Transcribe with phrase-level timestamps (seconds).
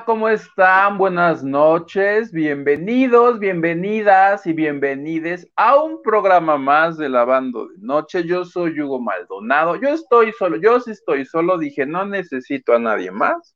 [0.00, 0.96] ¿cómo están?
[0.96, 8.24] Buenas noches, bienvenidos, bienvenidas y bienvenides a un programa más de Lavando de Noche.
[8.24, 12.78] Yo soy Hugo Maldonado, yo estoy solo, yo sí estoy solo, dije, no necesito a
[12.78, 13.54] nadie más,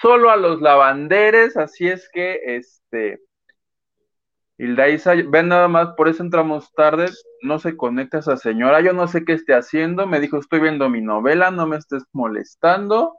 [0.00, 3.20] solo a los lavanderes, así es que, este,
[4.56, 7.10] Hilda Isa, ven nada más, por eso entramos tarde,
[7.42, 10.88] no se conecta esa señora, yo no sé qué esté haciendo, me dijo, estoy viendo
[10.88, 13.18] mi novela, no me estés molestando.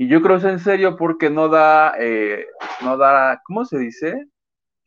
[0.00, 2.46] Y yo creo que es en serio porque no da, eh,
[2.80, 4.28] no da, ¿cómo se dice?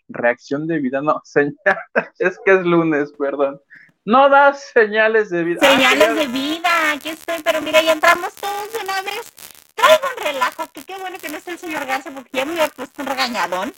[0.08, 1.54] Reacción de vida, no, señal,
[2.18, 3.62] es que es lunes, perdón.
[4.06, 5.60] No da señales de vida.
[5.60, 9.32] Señales ah, de vida, aquí estoy, pero mira, ya entramos todos de una vez.
[9.76, 12.54] Traigo un relajo, que qué bueno que no está el señor Garza, porque ya me
[12.54, 13.72] había puesto un regañadón.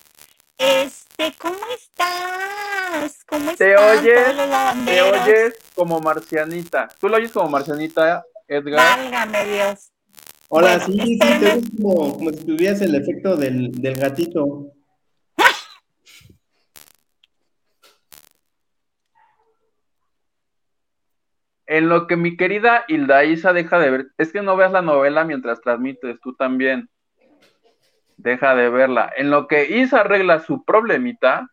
[0.57, 3.25] Este, ¿cómo estás?
[3.28, 3.57] ¿Cómo estás?
[3.57, 4.38] Te oyes,
[4.85, 6.88] te oyes como marcianita.
[6.97, 9.00] ¿Tú lo oyes como marcianita, Edgar?
[9.00, 9.91] Válgame Dios.
[10.47, 14.72] Hola, sí, sí, te ves como, como, si tuvieras el efecto del, del gatito.
[21.66, 24.83] En lo que mi querida Hilda Isa deja de ver, es que no veas la
[24.83, 26.89] novela mientras transmites, tú también.
[28.17, 29.12] Deja de verla.
[29.17, 31.50] En lo que Isa arregla su problemita,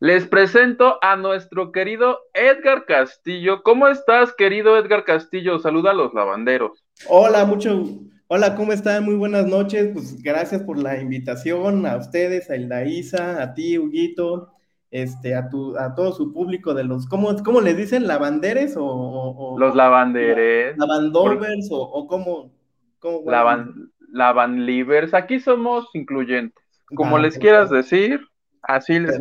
[0.00, 3.62] les presento a nuestro querido Edgar Castillo.
[3.64, 5.58] ¿Cómo estás, querido Edgar Castillo?
[5.58, 6.84] Saluda a los lavanderos.
[7.08, 7.84] Hola, mucho.
[8.28, 9.04] Hola, ¿cómo están?
[9.04, 9.90] Muy buenas noches.
[9.92, 14.52] Pues gracias por la invitación a ustedes, a Hilda Isa, a ti, Huguito,
[14.92, 18.06] este, a tu, a todo su público de los, ¿cómo, cómo les dicen?
[18.06, 20.78] ¿Lavanderes o, los lavanderes?
[20.78, 22.52] ¿Lavandovers o, o cómo?
[23.00, 25.12] cómo Lavan, lavanlivers.
[25.12, 26.62] Aquí somos incluyentes.
[26.94, 28.20] Como ah, les quieras decir,
[28.62, 29.20] así les.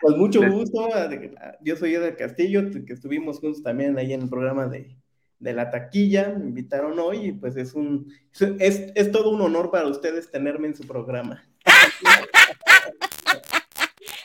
[0.00, 0.88] Pues mucho gusto.
[1.62, 4.96] Yo soy Edgar Castillo, que estuvimos juntos también ahí en el programa de
[5.44, 8.10] de la taquilla, me invitaron hoy y pues es un,
[8.58, 11.44] es, es todo un honor para ustedes tenerme en su programa.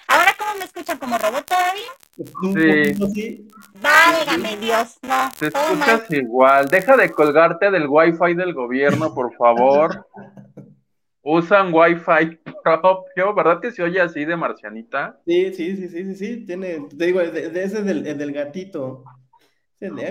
[0.07, 0.97] ¿Ahora cómo me escuchan?
[0.97, 1.91] ¿Como robot todavía?
[2.15, 2.93] Sí.
[3.13, 3.47] sí.
[3.81, 5.29] Válgame Dios, no.
[5.37, 6.69] Te escuchas igual.
[6.69, 10.07] Deja de colgarte del wifi del gobierno, por favor.
[11.21, 15.19] Usan wifi propio, ¿verdad que se oye así de marcianita?
[15.25, 16.45] Sí, sí, sí, sí, sí, sí.
[16.45, 19.03] Tiene, te digo, de, ese es del, del gatito.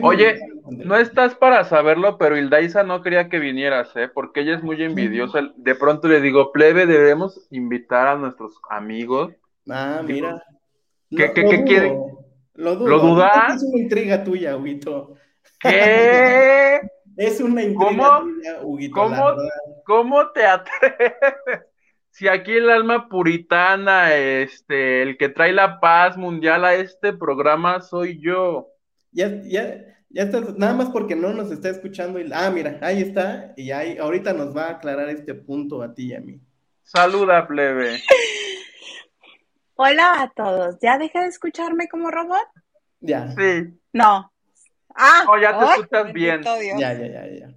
[0.02, 0.38] Oye,
[0.70, 4.08] no estás para saberlo, pero Hildaisa no quería que vinieras, ¿eh?
[4.08, 5.41] Porque ella es muy envidiosa.
[5.56, 9.34] De pronto le digo, plebe, debemos invitar a nuestros amigos.
[9.69, 10.42] Ah, mira.
[11.10, 11.98] ¿Qué, qué, qué quieren?
[12.54, 12.88] Lo, dudo.
[12.88, 13.56] ¿Lo dudas?
[13.56, 15.14] Es una intriga tuya, Huguito.
[15.60, 16.80] ¿Qué?
[17.19, 18.62] es una intriga ¿Cómo?
[18.62, 18.95] Huguito.
[18.95, 19.37] ¿Cómo,
[19.84, 21.12] ¿Cómo te atreves?
[22.11, 27.81] Si aquí el alma puritana, este, el que trae la paz mundial a este programa
[27.81, 28.73] soy yo.
[29.12, 32.19] Ya, ya, ya está, nada más porque no nos está escuchando.
[32.19, 33.53] Y, ah, mira, ahí está.
[33.56, 36.41] Y ahí, ahorita nos va a aclarar este punto a ti y a mí.
[36.82, 38.00] Saluda, plebe.
[39.76, 40.76] Hola a todos.
[40.82, 42.49] ¿Ya deja de escucharme como robot?
[42.99, 43.29] Ya.
[43.29, 43.79] Sí.
[43.93, 44.32] No.
[44.99, 46.43] Ah, oh, ya te escuchas bien.
[46.43, 47.55] Ya, ya, ya, ya.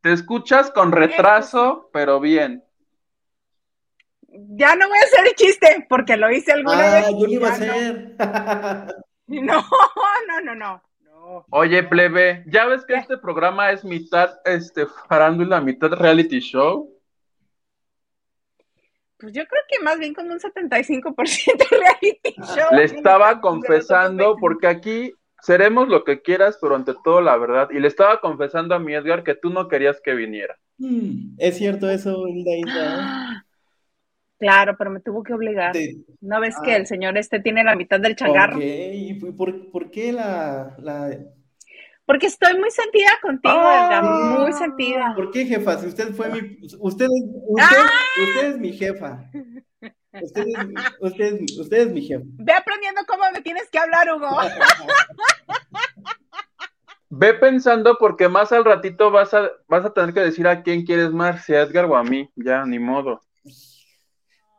[0.00, 2.64] Te escuchas con retraso, pero bien.
[4.28, 7.10] Ya no voy a hacer el chiste porque lo hice alguna ah, vez.
[7.10, 8.16] yo lo iba a hacer.
[9.28, 9.64] No,
[10.28, 10.82] no, no, no.
[11.50, 16.92] Oye, plebe, ¿ya ves que este programa es mitad este farándula, mitad reality show?
[19.16, 21.14] Pues yo creo que más bien como un 75%
[21.70, 22.76] reality show.
[22.76, 27.68] Le estaba confesando, porque aquí seremos lo que quieras, pero ante todo la verdad.
[27.70, 30.56] Y le estaba confesando a mi Edgar que tú no querías que viniera.
[30.78, 33.44] Mm, es cierto eso, Hilda.
[34.38, 35.72] Claro, pero me tuvo que obligar.
[36.20, 36.86] ¿No ves que el ah.
[36.86, 38.58] señor este tiene la mitad del changarro?
[38.60, 41.16] ¿Y por, por, qué la, la,
[42.04, 44.58] Porque estoy muy sentida contigo, Edgar, muy ah.
[44.58, 45.12] sentida.
[45.14, 45.78] ¿Por qué, jefa?
[45.78, 46.58] Si usted fue mi...
[46.60, 47.06] Usted, usted,
[47.60, 47.90] ¡Ah!
[48.20, 49.30] usted es mi jefa.
[50.20, 50.56] Usted es,
[51.00, 52.24] usted, usted es mi jefa.
[52.24, 54.28] Ve aprendiendo cómo me tienes que hablar, Hugo.
[57.14, 60.86] Ve pensando porque más al ratito vas a, vas a tener que decir a quién
[60.86, 62.30] quieres más, si a Edgar o a mí.
[62.36, 63.20] Ya, ni modo.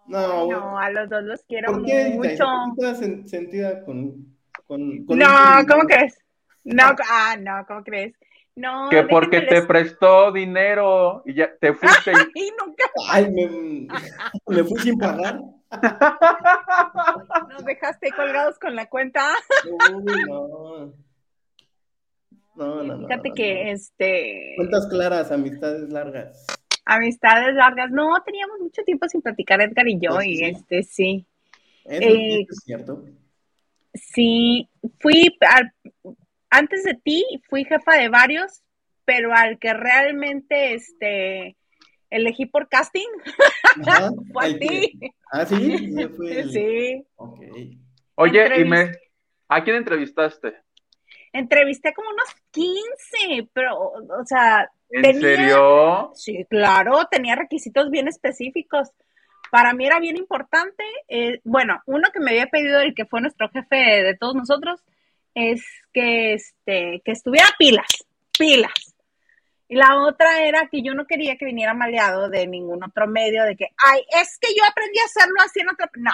[0.06, 2.46] No, no, a los dos los quiero ¿por qué, mucho.
[2.76, 4.36] ¿Por qué sentida con,
[4.68, 5.28] con, No,
[5.68, 6.18] ¿cómo crees?
[6.64, 8.14] No, ah, no, ¿cómo crees?
[8.56, 12.12] No, que porque te prestó dinero y ya te fuiste.
[12.36, 12.84] y nunca.
[13.10, 13.88] Ay, me,
[14.48, 15.40] me fui sin pagar.
[17.50, 19.28] Nos dejaste colgados con la cuenta.
[19.92, 20.94] Uy, no.
[22.56, 24.54] No, no, Fíjate no, que este.
[24.56, 26.46] Cuentas claras, amistades largas
[26.86, 27.92] amistades largas.
[27.92, 31.26] No, teníamos mucho tiempo sin platicar Edgar y yo, pues y este sí.
[31.86, 33.04] Eh, ¿Es, cierto?
[33.94, 34.70] Sí,
[35.00, 35.36] fui,
[36.58, 38.62] antes de ti, fui jefa de varios,
[39.06, 41.58] pero al que realmente este,
[42.10, 43.08] elegí por casting.
[43.86, 45.00] Ajá, Fue a que- ti.
[45.32, 47.04] Ah, sí, el- Sí.
[47.16, 47.40] Ok.
[48.16, 48.92] Oye, y me.
[49.50, 50.54] ¿a quién entrevistaste?
[51.32, 56.12] Entrevisté como unos 15, pero, o sea, ¿En Tenía- serio?
[56.14, 58.92] Sí, claro, tenía requisitos bien específicos.
[59.50, 63.20] Para mí era bien importante, eh, bueno, uno que me había pedido el que fue
[63.22, 64.84] nuestro jefe de todos nosotros,
[65.36, 65.64] es
[65.94, 67.88] que, este, que estuviera pilas,
[68.38, 68.72] pilas.
[69.68, 73.44] Y la otra era que yo no quería que viniera maleado de ningún otro medio,
[73.44, 75.88] de que, ay, es que yo aprendí a hacerlo así en otro...
[75.96, 76.12] No,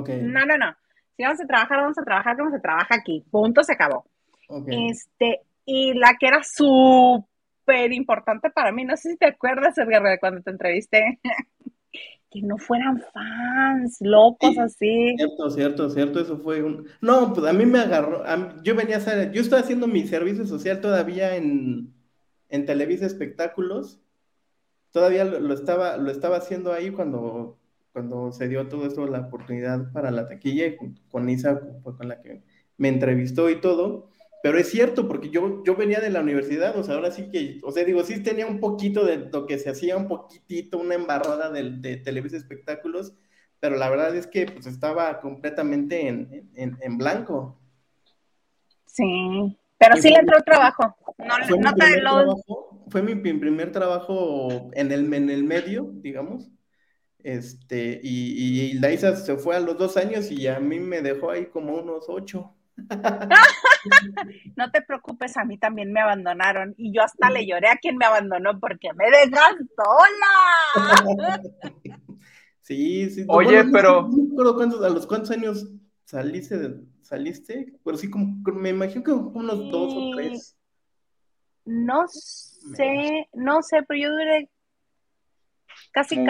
[0.00, 0.08] Ok.
[0.08, 0.74] no, no, no.
[1.16, 3.24] Si vamos a trabajar, vamos a trabajar como se trabaja aquí.
[3.30, 4.04] Punto, se acabó.
[4.48, 4.68] ok.
[4.90, 10.02] Este, y la que era súper importante para mí, no sé si te acuerdas, Edgar,
[10.02, 11.20] de cuando te entrevisté,
[12.40, 14.58] que no fueran fans, locos Sí.
[14.60, 15.14] así.
[15.16, 16.86] Cierto, cierto, cierto, eso fue un...
[17.00, 20.06] No, pues a mí me agarró, mí- yo venía a hacer, yo estaba haciendo mi
[20.06, 21.92] servicio social todavía en,
[22.48, 24.00] en Televisa Espectáculos,
[24.92, 27.58] todavía lo, lo estaba, lo estaba haciendo ahí cuando,
[27.92, 32.20] cuando se dio todo esto, la oportunidad para la taquilla, con, con Isa con la
[32.22, 32.42] que
[32.78, 34.10] me entrevistó y todo,
[34.46, 37.58] pero es cierto, porque yo, yo venía de la universidad, o sea, ahora sí que,
[37.64, 40.94] o sea, digo, sí tenía un poquito de lo que se hacía, un poquitito, una
[40.94, 43.12] embarrada de, de Televisa Espectáculos,
[43.58, 47.58] pero la verdad es que pues estaba completamente en, en, en blanco.
[48.84, 50.96] Sí, pero sí le entró trabajo.
[51.18, 52.10] No, Fue, no mi te primer lo...
[52.10, 56.48] trabajo, fue mi primer trabajo en el, en el medio, digamos.
[57.24, 61.46] Este, y, y se fue a los dos años y a mí me dejó ahí
[61.46, 62.55] como unos ocho.
[64.56, 67.96] No te preocupes, a mí también me abandonaron y yo hasta le lloré a quien
[67.96, 71.42] me abandonó porque me dejas sola.
[72.60, 73.24] Sí, sí.
[73.28, 75.68] Oye, pero- No me acuerdo cuántos, a los cuántos años
[76.04, 80.56] saliste, de- saliste, pero sí, como, me imagino que unos dos o tres.
[81.64, 84.50] No sé, no sé, pero yo duré
[85.96, 86.24] casi,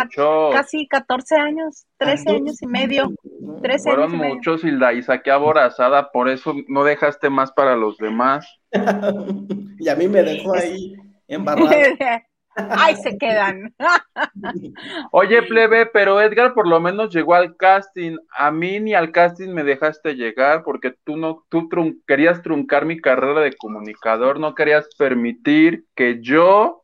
[0.53, 3.09] casi 14 años, 13 años y medio.
[3.41, 3.61] ¿no?
[3.61, 4.35] 13 Fueron años y medio.
[4.37, 8.47] muchos, Hilda, y saqué aborazada, por eso no dejaste más para los demás.
[9.79, 10.95] Y a mí me dejó ahí
[11.29, 11.69] embarrado.
[12.57, 13.75] Ahí se quedan.
[15.13, 18.17] Oye, plebe, pero Edgar por lo menos llegó al casting.
[18.31, 22.87] A mí ni al casting me dejaste llegar porque tú no, tú trun- querías truncar
[22.87, 26.83] mi carrera de comunicador, no querías permitir que yo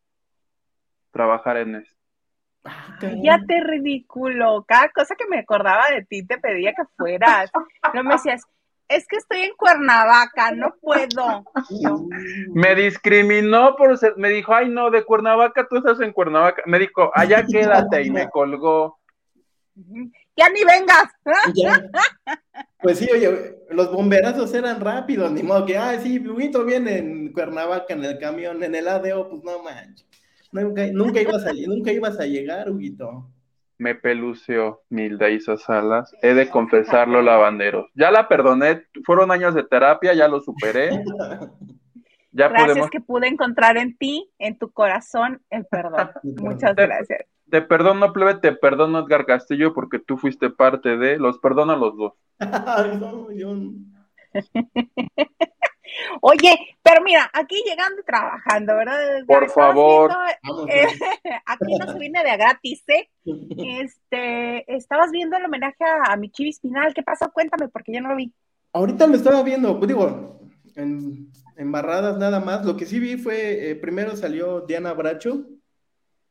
[1.10, 1.91] trabajara en eso.
[3.22, 4.64] Ya te ridículo.
[4.66, 7.50] Cada cosa que me acordaba de ti te pedía que fueras.
[7.92, 8.46] No me decías,
[8.88, 11.44] es que estoy en Cuernavaca, no puedo.
[12.54, 16.62] Me discriminó por ser, me dijo, ay no, de Cuernavaca, tú estás en Cuernavaca.
[16.66, 18.98] Me dijo, allá quédate y me colgó.
[20.36, 21.08] ya ni vengas.
[21.54, 21.82] Ya.
[22.80, 27.32] Pues sí, oye, los bomberazos eran rápidos, ni modo que, ah, sí, Huguito viene en
[27.32, 30.11] Cuernavaca en el camión, en el ADO, pues no manches.
[30.52, 33.26] Nunca, nunca, ibas a, nunca ibas a llegar, Huguito.
[33.78, 36.14] Me peluceó Milda Isa Salas.
[36.22, 37.90] He de confesarlo, lavanderos.
[37.94, 40.90] Ya la perdoné, fueron años de terapia, ya lo superé.
[42.34, 42.90] Ya Gracias podemos.
[42.90, 46.10] que pude encontrar en ti, en tu corazón, el perdón.
[46.40, 47.26] Muchas gracias.
[47.50, 51.18] Te perdono, plebe, te perdono, Edgar Castillo, porque tú fuiste parte de.
[51.18, 52.14] Los perdono a los dos.
[52.38, 53.72] Ay, no, yo no.
[56.20, 59.24] Oye, pero mira, aquí llegando y trabajando, ¿verdad?
[59.26, 60.12] Por favor.
[60.42, 60.86] Viendo, eh,
[61.46, 63.08] aquí no se viene de a gratis, ¿eh?
[63.24, 66.94] Este, estabas viendo el homenaje a, a mi chivis final.
[66.94, 67.30] ¿Qué pasó?
[67.32, 68.32] Cuéntame, porque yo no lo vi.
[68.72, 70.40] Ahorita lo estaba viendo, pues digo,
[70.76, 72.64] en, en barradas nada más.
[72.64, 75.46] Lo que sí vi fue, eh, primero salió Diana Bracho,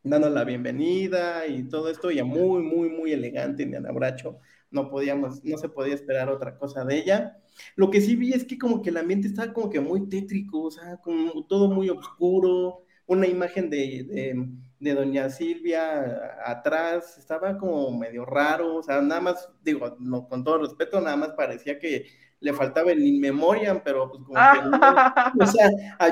[0.03, 4.39] dando la bienvenida y todo esto, ya muy, muy, muy elegante Diana Bracho.
[4.71, 7.37] No podíamos, no se podía esperar otra cosa de ella.
[7.75, 10.63] Lo que sí vi es que como que el ambiente estaba como que muy tétrico,
[10.63, 17.91] o sea, como todo muy oscuro, una imagen de, de, doña Silvia atrás, estaba como
[17.97, 22.05] medio raro, o sea, nada más, digo, no, con todo respeto, nada más parecía que
[22.39, 25.33] le faltaba el in memoriam, pero pues como ah,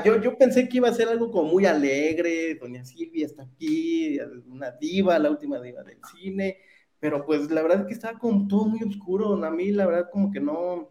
[0.04, 4.18] yo, yo pensé que iba a ser algo como muy alegre, doña Silvia está aquí,
[4.46, 6.58] una diva, la última diva del cine,
[7.00, 10.10] pero pues la verdad es que estaba como todo muy oscuro, a mí la verdad
[10.12, 10.90] como que no,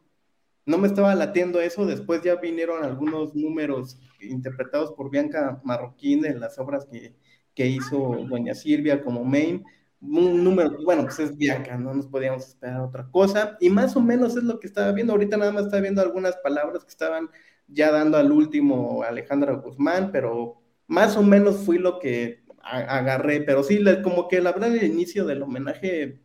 [0.65, 6.39] no me estaba latiendo eso, después ya vinieron algunos números interpretados por Bianca Marroquín en
[6.39, 7.15] las obras que,
[7.53, 9.63] que hizo doña Silvia como main,
[10.01, 14.01] un número, bueno, pues es Bianca, no nos podíamos esperar otra cosa, y más o
[14.01, 17.29] menos es lo que estaba viendo, ahorita nada más estaba viendo algunas palabras que estaban
[17.67, 23.63] ya dando al último Alejandra Guzmán, pero más o menos fui lo que agarré, pero
[23.63, 26.19] sí, como que la verdad el inicio del homenaje,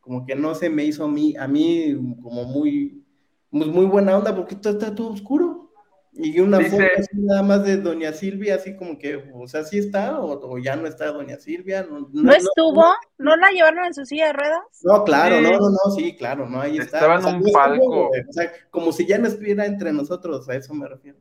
[0.00, 3.04] como que no se me hizo a mí, a mí como muy,
[3.50, 5.70] muy, muy buena onda, porque todo está todo oscuro.
[6.12, 9.62] Y una Dice- foto así nada más de Doña Silvia, así como que, o sea,
[9.62, 11.86] ¿sí está o, o ya no está Doña Silvia?
[11.88, 12.84] No, ¿No estuvo?
[13.18, 14.60] ¿No la llevaron en su silla de ruedas?
[14.82, 15.42] No, claro, Sí.
[15.44, 16.96] no, no, no, sí, claro, no, ahí está.
[16.98, 18.08] Estaba en O sea, un palco.
[18.08, 21.18] O sea, como si ya no estuviera entre nosotros, a eso me refiero.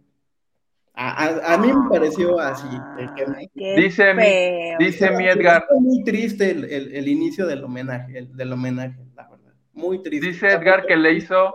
[1.01, 2.67] A, a- a mí me pareció así.
[2.97, 4.77] Ay, Dice mi- feo.
[4.79, 5.65] dice mi Edgar.
[5.79, 9.53] muy triste el, el- el inicio del homenaje, el- del homenaje, la verdad.
[9.71, 10.27] Muy triste.
[10.27, 11.53] Dice Edgar que le hizo,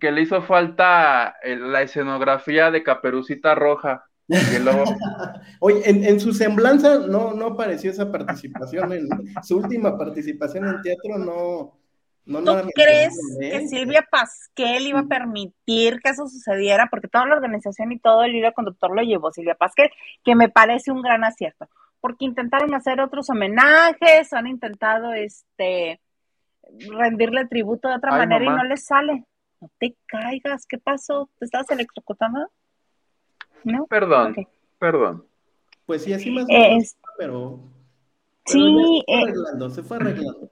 [0.00, 4.04] que le hizo falta el- la escenografía de Caperucita Roja.
[5.60, 9.08] Oye, en, en su semblanza no, no apareció esa participación, en
[9.42, 11.78] su última participación en teatro no,
[12.26, 13.50] no, ¿Tú no crees ¿eh?
[13.50, 16.88] que Silvia Pasquel iba a permitir que eso sucediera?
[16.90, 19.90] Porque toda la organización y todo el hilo conductor lo llevó Silvia Pasquel,
[20.24, 21.68] que me parece un gran acierto.
[22.00, 26.00] Porque intentaron hacer otros homenajes, han intentado este
[26.90, 29.24] rendirle tributo de otra Ay, manera y no les sale.
[29.60, 31.30] No te caigas, ¿qué pasó?
[31.38, 32.50] ¿Te estabas electrocutando?
[33.64, 33.86] ¿No?
[33.86, 34.34] Perdón,
[34.78, 35.24] perdón.
[35.86, 37.60] Pues sí, así más o menos, es- pero,
[38.44, 40.50] pero sí, se fue eh, arreglando, se fue arreglando.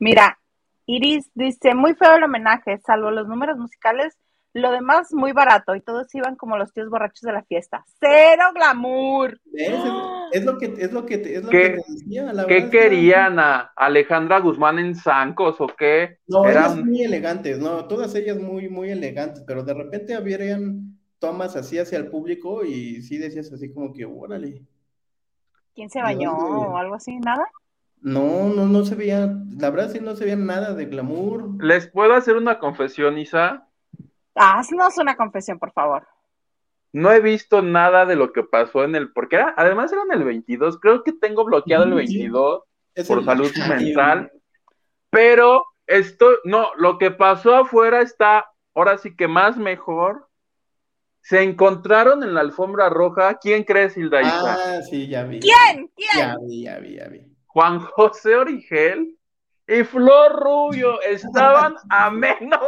[0.00, 0.38] Mira,
[0.88, 4.16] Iris dice, muy feo el homenaje, salvo los números musicales,
[4.54, 7.84] lo demás muy barato y todos iban como los tíos borrachos de la fiesta.
[8.00, 9.38] Cero glamour.
[9.52, 9.68] ¿Ves?
[10.32, 12.46] Es, es lo que es lo que te, es lo ¿Qué- que te decía, la
[12.46, 16.18] ¿Qué querían a Alejandra Guzmán en Zancos o qué?
[16.26, 20.14] No, Era ellas un- muy elegantes, no, todas ellas muy, muy elegantes, pero de repente
[20.14, 24.62] habían tomas así hacia el público y sí decías así como que, órale.
[25.74, 27.16] ¿Quién se ¿De bañó o algo así?
[27.18, 27.44] ¿Nada?
[28.00, 29.28] No, no, no se veía,
[29.58, 31.62] la verdad sí no se veía nada de glamour.
[31.62, 33.66] ¿Les puedo hacer una confesión, Isa?
[34.34, 36.06] Haznos una confesión, por favor.
[36.92, 40.12] No he visto nada de lo que pasó en el, porque era, además era en
[40.12, 41.96] el 22, creo que tengo bloqueado el Sí.
[42.18, 42.62] 22
[42.94, 44.32] Es por el- salud Ay, mental,
[45.10, 50.28] pero esto, no, lo que pasó afuera está, ahora sí que más mejor.
[51.20, 54.54] Se encontraron en la alfombra roja, ¿quién crees, Hilda Isa?
[54.78, 55.40] Ah, sí, ya vi.
[55.40, 55.90] ¿Quién?
[55.94, 56.16] ¿Quién?
[56.16, 57.36] Ya vi, ya vi, ya vi.
[57.58, 59.16] Juan José Origel
[59.66, 62.60] y Flor Rubio estaban a menos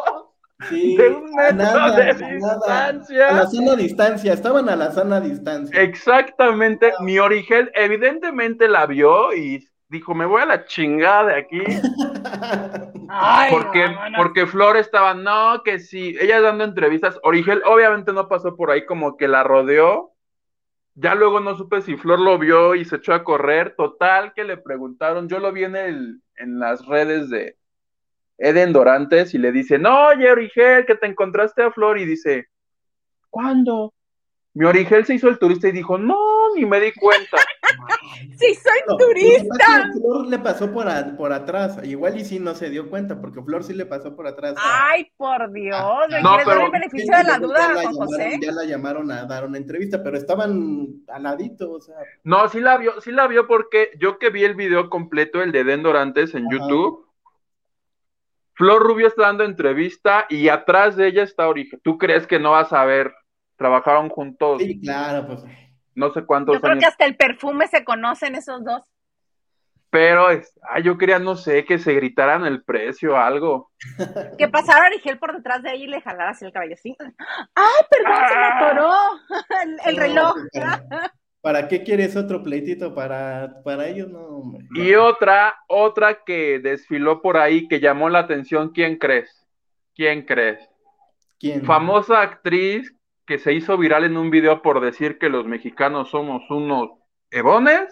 [0.69, 2.93] Sí, de un metro nada, de nada.
[2.93, 3.29] distancia.
[3.29, 5.81] A la sana distancia, estaban a la sana distancia.
[5.81, 11.63] Exactamente, mi Origel evidentemente la vio y dijo, me voy a la chingada de aquí,
[13.09, 18.57] Ay, porque, porque Flor estaba, no, que sí, ella dando entrevistas, Origel obviamente no pasó
[18.57, 20.13] por ahí como que la rodeó,
[20.95, 24.45] ya luego no supe si Flor lo vio y se echó a correr, total que
[24.45, 27.57] le preguntaron, yo lo vi en, el, en las redes de
[28.39, 32.49] Eden Dorantes y le dice, no, oye Origel, que te encontraste a Flor y dice,
[33.29, 33.93] ¿cuándo?
[34.55, 36.17] Mi Origel se hizo el turista y dijo, no,
[36.57, 37.37] ni me di cuenta.
[38.39, 39.91] Sí, soy No, turista.
[39.93, 43.43] Flor le pasó por, a- por atrás, igual y sí no se dio cuenta, porque
[43.43, 44.55] Flor sí le pasó por atrás.
[44.59, 45.77] a- Ay, por Dios.
[45.79, 48.39] Ah, ¿le no, pero- el beneficio de la Ya duda, la Juan llamaron- José?
[48.43, 52.61] Ya la llamaron a dar una entrevista, pero estaban al ladito, o sea, No, sí
[52.61, 55.83] la vio, sí la vio porque yo que vi el video completo, el de Den
[55.83, 56.57] Dorantes en Ajá.
[56.59, 57.07] YouTube,
[58.55, 61.81] Flor Rubio está dando entrevista y atrás de ella está Origel.
[61.83, 63.15] ¿Tú crees que no vas a ver?
[63.57, 65.43] Trabajaron juntos sí, claro, pues.
[65.95, 68.83] No sé cuántos Yo creo años, que hasta el perfume se conocen esos dos.
[69.91, 73.71] pero es, ay, yo quería, no sé, que se gritaran el precio o algo.
[74.39, 76.97] Que pasara Origel por detrás de ella y le jalara así el cabello así.
[77.01, 78.93] ¡Ay, perdón, se me atoró!
[79.63, 80.35] El, el No, reloj.
[81.43, 82.95] ¿Para, qué quieres otro pleitito?
[82.95, 84.65] Para, para ellos, no, hombre.
[84.71, 84.83] no.
[84.85, 89.47] Y otra, otra que desfiló por ahí que llamó la atención, ¿quién crees?
[89.95, 90.61] ¿Quién crees?
[91.39, 91.65] ¿Quién?
[91.65, 92.95] famosa actriz
[93.31, 96.91] que se hizo viral en un video por decir que los mexicanos somos unos
[97.31, 97.89] ebones,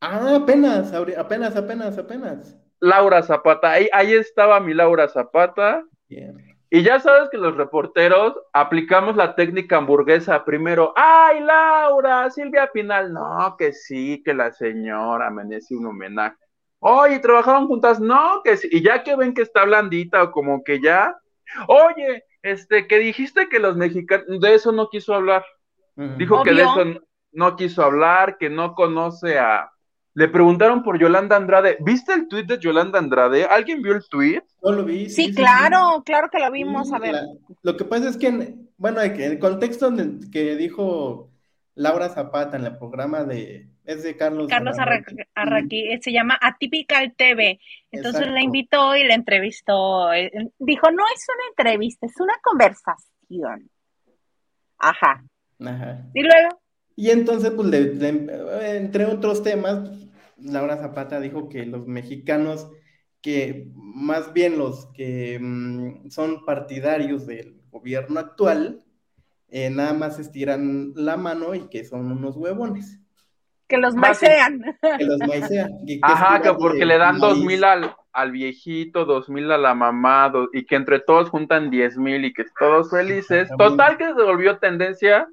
[0.00, 2.56] Ah, apenas, apenas, apenas, apenas.
[2.78, 3.72] Laura Zapata.
[3.72, 5.82] Ahí, ahí estaba mi Laura Zapata.
[6.08, 6.36] Bien.
[6.70, 10.92] Y ya sabes que los reporteros aplicamos la técnica hamburguesa primero.
[10.94, 12.30] ¡Ay, Laura!
[12.30, 13.12] Silvia Pinal.
[13.12, 16.36] No, que sí, que la señora merece un homenaje.
[16.78, 17.98] Oye, ¿trabajaron juntas?
[17.98, 18.68] No, que sí.
[18.70, 21.16] Y ya que ven que está blandita o como que ya.
[21.66, 25.44] Oye, este, que dijiste que los mexicanos, de eso no quiso hablar.
[26.18, 26.84] Dijo que de eso
[27.32, 29.70] no quiso hablar, que no conoce a.
[30.14, 31.76] Le preguntaron por Yolanda Andrade.
[31.80, 33.44] ¿Viste el tweet de Yolanda Andrade?
[33.44, 34.42] ¿Alguien vio el tweet?
[34.62, 35.10] No lo vi.
[35.10, 36.92] Sí, claro, claro que lo Sí, vimos.
[36.92, 37.12] A ver.
[37.12, 37.26] la-
[37.62, 41.30] lo que pasa es que, en- bueno, en el contexto en el que dijo
[41.76, 44.48] Laura Zapata en el programa de, es de Carlos.
[44.48, 45.14] Carlos Arraqui.
[45.34, 47.60] Arra- Arraqui, eh, se llama Atypical TV.
[47.92, 48.34] Entonces Exacto.
[48.34, 50.12] la invitó y la entrevistó.
[50.12, 53.70] eh, Dijo, no es una entrevista, es una conversación.
[54.78, 55.24] Ajá.
[55.60, 56.06] Ajá.
[56.14, 56.60] Y luego,
[56.96, 59.90] Y entonces, pues, entre otros temas,
[60.38, 62.70] Laura Zapata dijo que los mexicanos,
[63.20, 68.82] que más bien los que mm, son partidarios del gobierno actual,
[69.48, 73.00] eh, nada más estiran la mano y que son unos huevones.
[73.68, 74.62] Que los maicean.
[74.80, 75.70] Que los maicean.
[76.02, 80.32] Ajá, que porque le dan dos mil al, al viejito, dos mil a la mamá,
[80.52, 83.48] y que entre todos juntan diez mil y que todos felices.
[83.58, 85.28] Total que se volvió tendencia.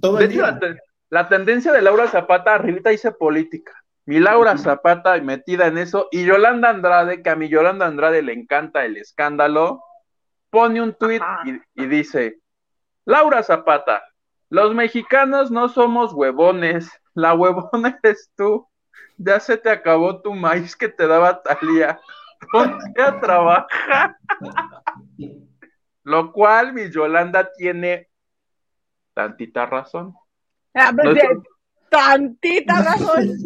[0.00, 0.58] Todo el día.
[0.60, 0.76] La,
[1.10, 3.72] la, tendencia de Laura Zapata, arribita dice política.
[4.06, 8.32] Mi Laura Zapata metida en eso, y Yolanda Andrade, que a mi Yolanda Andrade le
[8.32, 9.82] encanta el escándalo,
[10.50, 12.41] pone un tuit y, y dice,
[13.04, 14.02] Laura Zapata,
[14.48, 18.68] los mexicanos no somos huevones, la huevona eres tú.
[19.16, 22.00] Ya se te acabó tu maíz que te daba Talía.
[22.50, 24.16] Ponte a trabajar.
[26.02, 28.08] Lo cual mi Yolanda tiene
[29.14, 30.14] tantita razón.
[30.74, 31.18] Ah, pues,
[31.88, 33.36] tantita razón.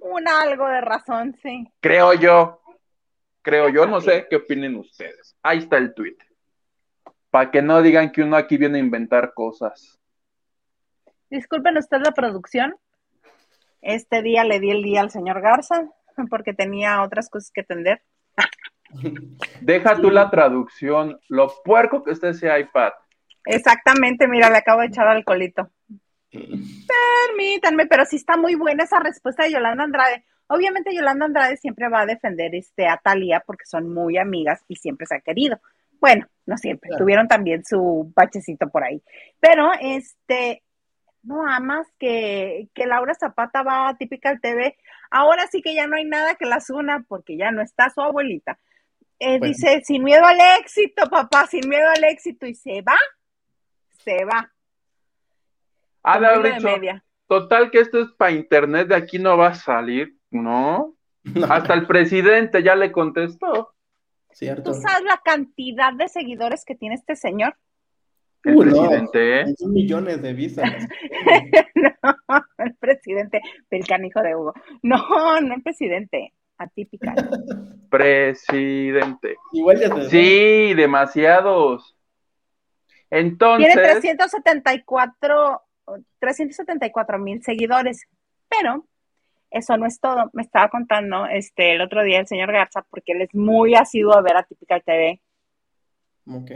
[0.00, 1.68] Un algo de razón, sí.
[1.80, 2.60] Creo yo.
[3.42, 5.36] Creo yo, no sé qué opinen ustedes.
[5.42, 6.16] Ahí está el tweet.
[7.32, 9.98] Para que no digan que uno aquí viene a inventar cosas.
[11.30, 12.76] Disculpen usted la producción.
[13.80, 15.88] Este día le di el día al señor Garza
[16.28, 18.02] porque tenía otras cosas que atender.
[19.62, 22.92] Deja tú la traducción, lo puerco que esté ese iPad.
[23.46, 25.70] Exactamente, mira, le acabo de echar alcoholito.
[26.30, 30.26] Permítanme, pero sí está muy buena esa respuesta de Yolanda Andrade.
[30.48, 34.76] Obviamente Yolanda Andrade siempre va a defender este, a Talía porque son muy amigas y
[34.76, 35.58] siempre se ha querido.
[36.02, 39.00] Bueno, no siempre, tuvieron también su bachecito por ahí.
[39.38, 40.64] Pero este,
[41.22, 44.76] no amas que, que Laura Zapata va a Típica TV.
[45.12, 48.00] Ahora sí que ya no hay nada que las una porque ya no está su
[48.00, 48.58] abuelita.
[49.20, 52.46] Eh, dice, sin miedo al éxito, papá, sin miedo al éxito.
[52.46, 52.96] Y se va,
[54.04, 54.52] se va.
[56.02, 60.96] Ha de total que esto es para internet, de aquí no va a salir, ¿no?
[61.48, 63.72] Hasta el presidente ya le contestó.
[64.64, 67.56] ¿Tú sabes la cantidad de seguidores que tiene este señor?
[68.44, 69.44] El presidente.
[69.60, 70.68] No, millones de visas.
[71.74, 73.40] no, el presidente
[73.70, 74.54] del canijo de Hugo.
[74.82, 76.32] No, no el presidente.
[76.58, 77.14] Atípica.
[77.90, 79.36] Presidente.
[79.52, 81.96] Igual ya Sí, demasiados.
[83.10, 83.72] Entonces.
[83.74, 85.62] Tiene 374,
[86.18, 88.06] 374 mil seguidores.
[88.48, 88.86] Pero
[89.52, 90.30] eso no es todo.
[90.32, 94.14] Me estaba contando este el otro día el señor Garza, porque él es muy asiduo
[94.14, 95.20] a ver a Typical TV.
[96.26, 96.50] Ok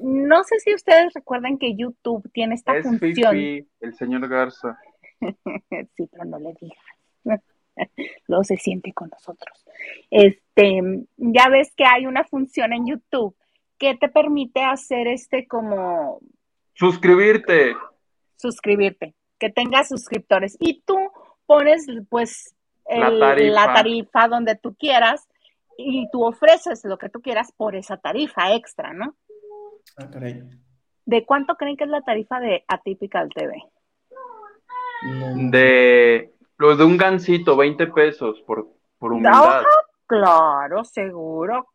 [0.00, 3.36] no sé si ustedes recuerdan que YouTube tiene esta es función.
[3.36, 4.78] el señor Garza.
[5.20, 6.78] sí, pero no le digas.
[8.26, 9.64] Luego se siente con nosotros.
[10.10, 10.80] Este,
[11.16, 13.36] ya ves que hay una función en YouTube
[13.78, 16.20] que te permite hacer este como
[16.74, 17.74] suscribirte.
[18.36, 20.96] Suscribirte, que tengas suscriptores y tú
[21.50, 22.54] pones pues
[22.88, 25.28] la tarifa donde tú quieras
[25.76, 29.16] y tú ofreces lo que tú quieras por esa tarifa extra, ¿no?
[29.96, 30.44] Ah, caray.
[31.04, 33.64] ¿De cuánto creen que es la tarifa de Atypical TV?
[35.50, 38.68] De lo de un gancito, 20 pesos por,
[39.00, 39.64] por unidad.
[40.06, 41.66] claro, seguro.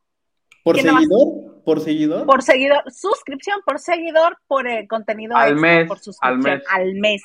[0.64, 1.64] ¿Por seguidor?
[1.66, 2.26] ¿Por seguidor?
[2.26, 7.22] Por seguidor, suscripción por seguidor, por el contenido al mes, por suscripción al mes.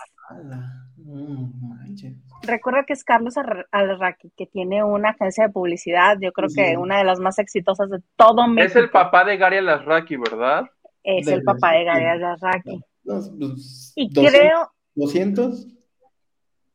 [2.42, 3.34] Recuerda que es Carlos
[3.70, 7.90] Alraqui, que tiene una agencia de publicidad, yo creo que una de las más exitosas
[7.90, 8.78] de todo México.
[8.78, 10.64] Es el papá de Gary Alraqui, ¿verdad?
[11.02, 12.80] Es el papá de Gary Alraqui.
[13.04, 14.72] Pues, y creo...
[14.96, 15.66] ¿200?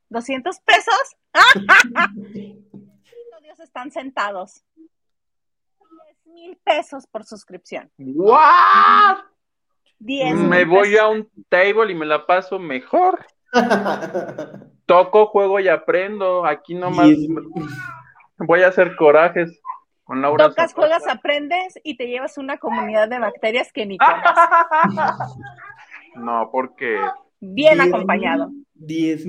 [0.10, 1.18] ¿200 pesos?
[3.42, 4.64] Dios están sentados.
[4.76, 4.90] 10
[6.26, 7.92] mil pesos por suscripción.
[7.98, 9.18] ¿What?
[10.00, 13.26] 10 me voy a un table y me la paso mejor.
[14.86, 16.46] Toco, juego y aprendo.
[16.46, 17.10] Aquí nomás
[18.38, 19.62] voy a hacer corajes
[20.04, 20.50] con Laura.
[20.50, 24.34] Tocas, juegas, aprendes y te llevas una comunidad de bacterias que ni conoces.
[26.16, 27.00] no, porque.
[27.40, 28.52] Bien acompañado.
[28.76, 29.26] 10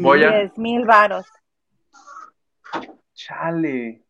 [0.57, 1.27] mil varos.
[3.15, 4.03] Chale.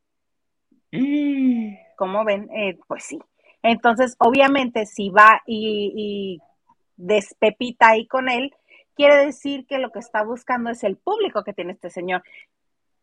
[0.90, 1.76] Y...
[1.96, 2.48] ¿Cómo ven?
[2.50, 3.18] Eh, pues sí.
[3.62, 6.40] Entonces, obviamente, si va y, y
[6.96, 8.54] despepita ahí con él,
[8.96, 12.22] quiere decir que lo que está buscando es el público que tiene este señor,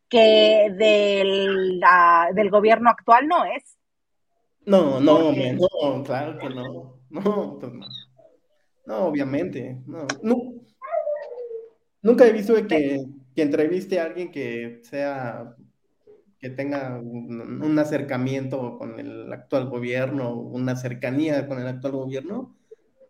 [0.10, 1.82] que del,
[2.34, 3.78] del gobierno actual no es.
[4.66, 7.00] No, no, no, claro que no.
[7.10, 7.86] No, pues no.
[8.86, 9.82] No, obviamente.
[9.86, 10.08] No,
[12.02, 15.56] Nunca he visto que, que entreviste a alguien que sea
[16.44, 22.54] que tenga un, acercamiento con el actual gobierno, una cercanía con el actual gobierno.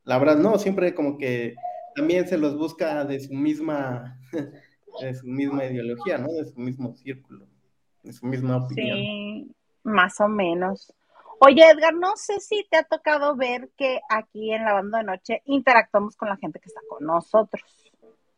[0.04, 1.56] La verdad, no, siempre como que
[1.96, 4.20] también se los busca de su misma,
[5.02, 6.32] de su misma ideología, ¿no?
[6.32, 7.48] De su mismo círculo,
[8.04, 8.98] de su misma opinión.
[8.98, 10.94] Sí, más o menos.
[11.40, 15.04] Oye, Edgar, no sé si te ha tocado ver que aquí en la banda de
[15.04, 17.92] noche interactuamos con la gente que está con nosotros,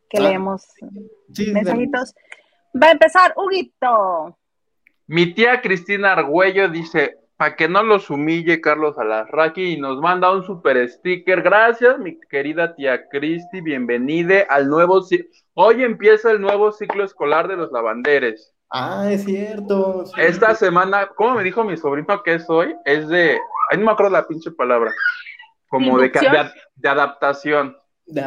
[0.10, 0.64] que Ah, leemos
[1.32, 2.16] Sí, mensajitos.
[2.82, 4.38] Va a empezar, Huguito.
[5.08, 10.32] Mi tía Cristina Argüello dice, para que no los humille Carlos Alarraqui y nos manda
[10.32, 11.42] un super sticker.
[11.42, 15.02] Gracias, mi querida tía Cristi, bienvenida al nuevo
[15.54, 18.54] Hoy empieza el nuevo ciclo escolar de los lavanderes.
[18.70, 20.06] Ah, es cierto.
[20.06, 20.14] sí.
[20.18, 22.76] Esta semana, ¿cómo me dijo mi sobrino que es hoy?
[22.86, 23.38] Es de,
[23.70, 24.92] ay, no me acuerdo la pinche palabra,
[25.68, 26.36] como de, de, ¿Inducción?
[26.36, 27.78] ad- de adaptación.
[28.06, 28.22] De.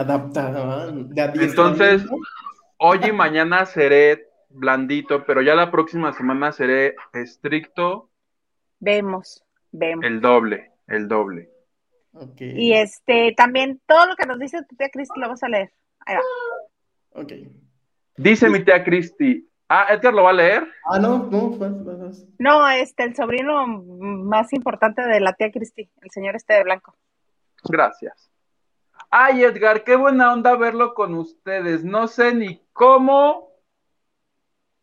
[1.41, 2.05] Entonces,
[2.79, 8.11] hoy y mañana seré blandito, pero ya la próxima semana seré estricto,
[8.81, 10.05] Vemos, vemos.
[10.05, 11.51] el doble, el doble.
[12.39, 15.73] Y este, también todo lo que nos dice tu tía Cristi lo vamos a leer.
[16.07, 17.21] Ahí va.
[17.21, 17.33] Ok.
[18.17, 19.49] Dice mi tía Cristi.
[19.69, 20.67] Ah, Edgar lo va a leer.
[20.87, 22.27] Ah, no, no, vas, vas.
[22.39, 26.97] No, este, el sobrino más importante de la tía Cristi, el señor este de blanco.
[27.65, 28.31] Gracias.
[29.11, 31.85] Ay, Edgar, qué buena onda verlo con ustedes.
[31.85, 33.48] No sé ni cómo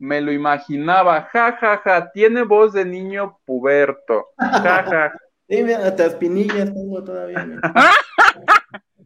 [0.05, 1.23] me lo imaginaba.
[1.33, 2.11] Ja, ja, ja.
[2.11, 4.27] Tiene voz de niño puberto.
[4.37, 5.13] Ja, ja.
[5.47, 7.45] Sí, mira, hasta espinillas tengo todavía.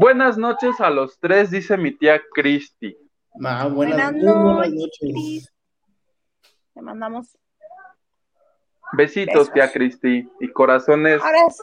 [0.00, 2.94] Buenas noches a los tres, dice mi tía Cristi.
[3.42, 5.50] Ah, buenas, Buenas buenas noches.
[6.74, 7.38] Le mandamos.
[8.92, 9.52] Besitos, Besos.
[9.54, 10.28] tía Cristi.
[10.40, 11.62] Y corazones Ahora, es-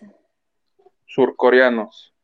[1.06, 2.16] surcoreanos.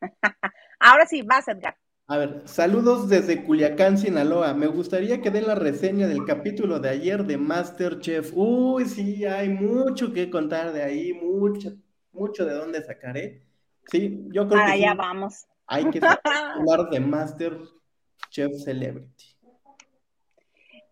[0.80, 1.76] ahora sí, vas, Edgar.
[2.12, 4.52] A ver, saludos desde Culiacán, Sinaloa.
[4.52, 8.32] Me gustaría que den la reseña del capítulo de ayer de Masterchef.
[8.34, 11.70] Uy, sí, hay mucho que contar de ahí, mucho,
[12.12, 13.46] mucho de dónde sacaré.
[13.86, 15.46] Sí, yo creo Para que sí, allá vamos.
[15.66, 19.34] hay que hablar de Masterchef Celebrity.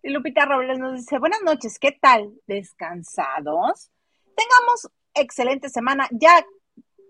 [0.02, 2.32] Lupita Robles nos dice, buenas noches, ¿qué tal?
[2.46, 3.90] ¿Descansados?
[4.34, 6.42] Tengamos excelente semana, ya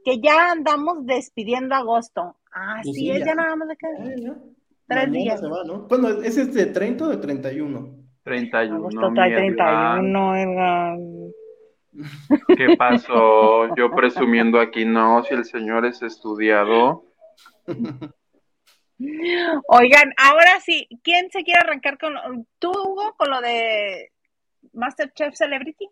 [0.05, 2.37] que ya andamos despidiendo agosto.
[2.53, 3.27] Ah, Pues sí, es ya.
[3.27, 3.87] ya nada más de que.
[3.87, 5.41] Tres Mañana días.
[5.41, 5.87] se va, ¿no?
[5.87, 6.23] ¿Cuándo?
[6.23, 7.97] ¿Es este 30 o de 31?
[8.25, 8.77] 31.
[8.77, 10.97] agosto trae mi 31, Edgar.
[10.99, 10.99] Edgar.
[12.57, 13.75] ¿Qué pasó?
[13.77, 17.05] Yo presumiendo aquí, no, si el señor es estudiado.
[19.69, 22.21] Oigan, ahora sí, ¿quién se quiere arrancar con lo,
[22.59, 24.13] tú, Hugo, con lo de
[24.75, 25.89] Masterchef Celebrity?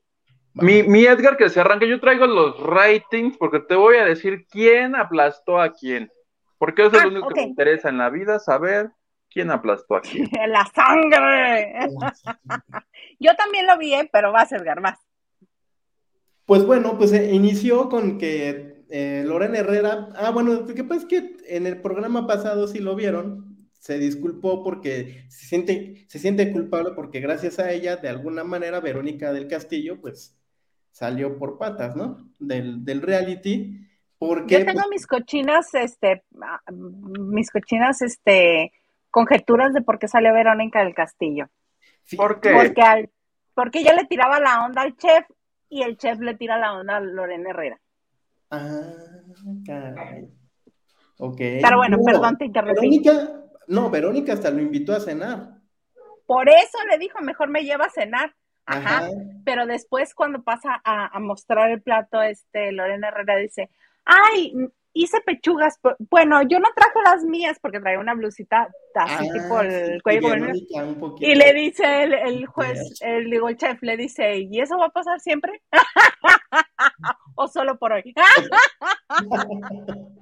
[0.60, 4.46] Mi, mi Edgar que se arranque, yo traigo los ratings porque te voy a decir
[4.50, 6.10] quién aplastó a quién.
[6.58, 8.90] Porque eso es Ah, lo único que me interesa en la vida, saber
[9.30, 10.28] quién aplastó a quién.
[10.48, 11.88] La sangre.
[13.20, 14.08] Yo también lo vi, ¿eh?
[14.12, 14.98] pero vas, Edgar, vas.
[16.44, 21.02] Pues bueno, pues eh, inició con que eh, Lorena Herrera, ah, bueno, lo que pasa
[21.02, 26.18] es que en el programa pasado sí lo vieron, se disculpó porque se siente, se
[26.18, 30.37] siente culpable porque gracias a ella, de alguna manera, Verónica del Castillo, pues
[30.98, 32.28] salió por patas, ¿no?
[32.40, 33.86] Del, del reality,
[34.18, 38.72] porque Yo tengo mis cochinas, este, ah, mis cochinas, este,
[39.10, 41.48] conjeturas de por qué salió Verónica del Castillo.
[42.02, 42.52] sí, ¿Por qué?
[42.52, 43.10] Porque al,
[43.54, 45.24] porque ella le tiraba la onda al chef
[45.68, 47.80] y el chef le tira la onda a Lorena Herrera.
[48.50, 48.80] Ah,
[49.64, 50.28] caray.
[51.18, 51.38] Ok.
[51.38, 52.80] Pero bueno, No, perdón, te interrumpí.
[52.80, 55.58] Verónica, no, Verónica hasta lo invitó a cenar.
[56.26, 58.34] Por eso le dijo, mejor me lleva a cenar.
[58.68, 58.98] Ajá.
[58.98, 59.10] Ajá.
[59.44, 63.70] Pero después cuando pasa a, a mostrar el plato, este, Lorena Herrera dice,
[64.04, 64.52] ay,
[64.92, 65.78] hice pechugas.
[66.10, 70.18] Bueno, yo no traje las mías porque traía una blusita así Ah, tipo el cuello
[70.18, 70.34] y como
[71.20, 74.86] el le dice el, el juez, el, digo, el chef, le dice, ¿y eso va
[74.86, 75.62] a pasar siempre?
[77.36, 78.14] ¿O solo por hoy?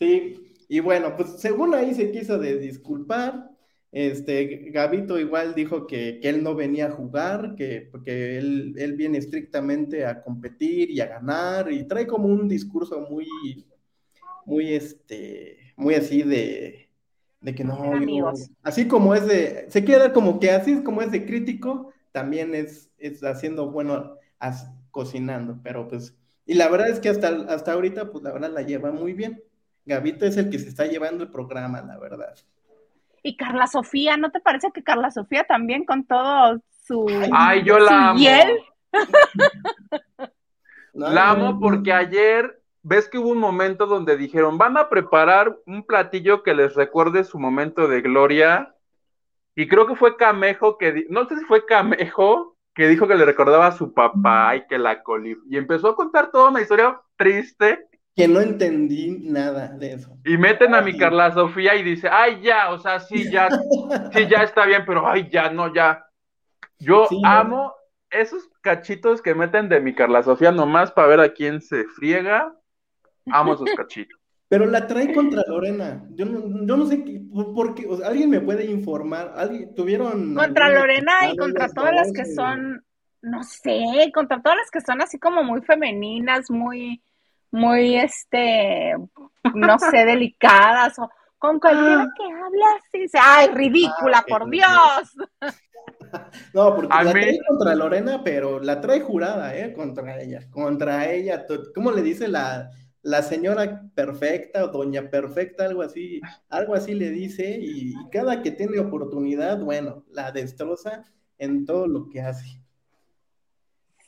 [0.00, 3.50] Sí, y bueno, pues según ahí se quiso de disculpar,
[3.92, 8.94] este, Gabito igual dijo que, que él no venía a jugar, que porque él, él
[8.94, 13.26] viene estrictamente a competir y a ganar, y trae como un discurso muy,
[14.44, 16.90] muy, este, muy así de,
[17.40, 21.02] de que no, yo- así como es de, se queda como que así es como
[21.02, 26.88] es de crítico, también es, es haciendo, bueno, as- cocinando, pero pues, y la verdad
[26.90, 29.42] es que hasta, hasta ahorita, pues la verdad la lleva muy bien.
[29.84, 32.34] Gabito es el que se está llevando el programa, la verdad.
[33.22, 37.06] Y Carla Sofía, ¿no te parece que Carla Sofía también con todo su...
[37.32, 38.18] Ay, yo su la amo.
[38.18, 38.58] hiel?
[40.94, 45.84] La amo porque ayer, ves que hubo un momento donde dijeron, van a preparar un
[45.84, 48.74] platillo que les recuerde su momento de gloria.
[49.54, 53.24] Y creo que fue Camejo que, no sé si fue Camejo que dijo que le
[53.24, 55.36] recordaba a su papá y que la coli.
[55.50, 57.87] Y empezó a contar toda una historia triste.
[58.18, 60.18] Que no entendí nada de eso.
[60.24, 60.98] Y meten a mi.
[60.98, 63.48] Carla Sofía y dice, ay, ya, o sea, sí, ya,
[64.12, 66.04] sí, ya está bien, pero ay, ya, no, ya.
[66.80, 67.28] Yo Sí, no.
[67.28, 67.74] amo
[68.10, 72.52] esos cachitos que meten de mi Carla Sofía nomás para ver a quién se friega,
[73.30, 74.18] amo esos cachitos.
[74.48, 76.04] Pero la trae contra Lorena.
[76.10, 77.20] Yo no, yo no sé qué,
[77.54, 77.86] por qué.
[77.86, 79.32] o sea, alguien me puede informar.
[79.36, 82.82] ¿Alguien, ¿Tuvieron Contra Lorena y contra todas las que son,
[83.22, 87.02] no sé, contra todas las que son así como muy femeninas, muy,
[87.50, 88.94] muy, este,
[89.54, 91.08] no sé, delicadas o
[91.38, 94.50] con cualquiera que hable así, dice, ay, ridícula, Ah, por.
[94.50, 94.68] Dios.
[96.54, 99.72] No, porque A la mí- trae contra Lorena, pero la trae jurada, ¿eh?
[99.72, 100.40] Contra ella.
[100.50, 101.44] Contra ella.
[101.74, 102.70] ¿Cómo le dice la,
[103.02, 105.64] la señora perfecta o doña perfecta?
[105.64, 106.20] Algo así.
[106.48, 107.58] Algo así le dice.
[107.60, 111.04] Y, y cada que tiene oportunidad, bueno, la destroza
[111.38, 112.62] en todo lo que hace.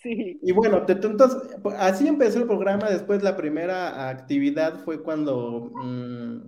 [0.03, 0.39] Sí.
[0.43, 2.89] Y bueno, te- entonces, pues, así empezó el programa.
[2.89, 6.47] Después la primera actividad fue cuando, mm,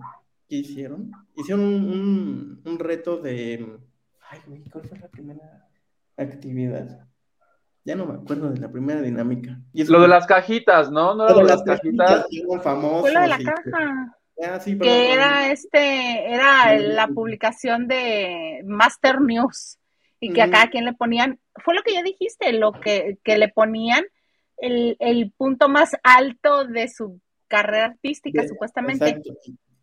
[0.49, 1.11] ¿qué hicieron?
[1.35, 3.77] Hicieron un, un- un reto de,
[4.31, 5.67] ay, güey, ¿cuál fue la primera
[6.17, 7.05] actividad?
[7.85, 9.59] Ya no me acuerdo de la primera dinámica.
[9.73, 11.13] Y eso Lo de las cajitas, ¿no?
[11.15, 12.25] ¿No era lo de de las cajitas?
[12.63, 13.01] famosos.
[13.01, 16.85] Fue lo de la caja, Ah, sí, que era este, era Sí.
[16.87, 19.77] la publicación de Master News
[20.23, 20.53] y que a Ujú.
[20.53, 24.03] cada quien le ponían, fue lo que ya dijiste, lo que, que le ponían
[24.57, 29.09] el, el punto más alto de su carrera artística, supuestamente.
[29.09, 29.33] Exacto.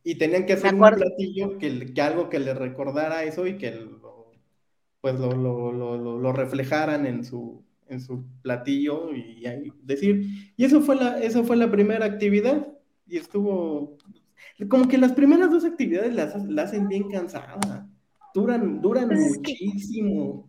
[0.03, 3.73] Y tenían que hacer un platillo que, que algo que le recordara eso y que
[3.73, 4.33] lo,
[5.01, 10.25] pues lo, lo, lo, lo- reflejaran en su, en su platillo y ahí decir.
[10.57, 12.67] Y eso fue la, eso fue la primera actividad.
[13.07, 13.99] Y estuvo.
[14.69, 17.85] Como que las primeras dos actividades las, las hacen bien cansadas.
[18.35, 20.47] Duran, duran Pues es que- muchísimo.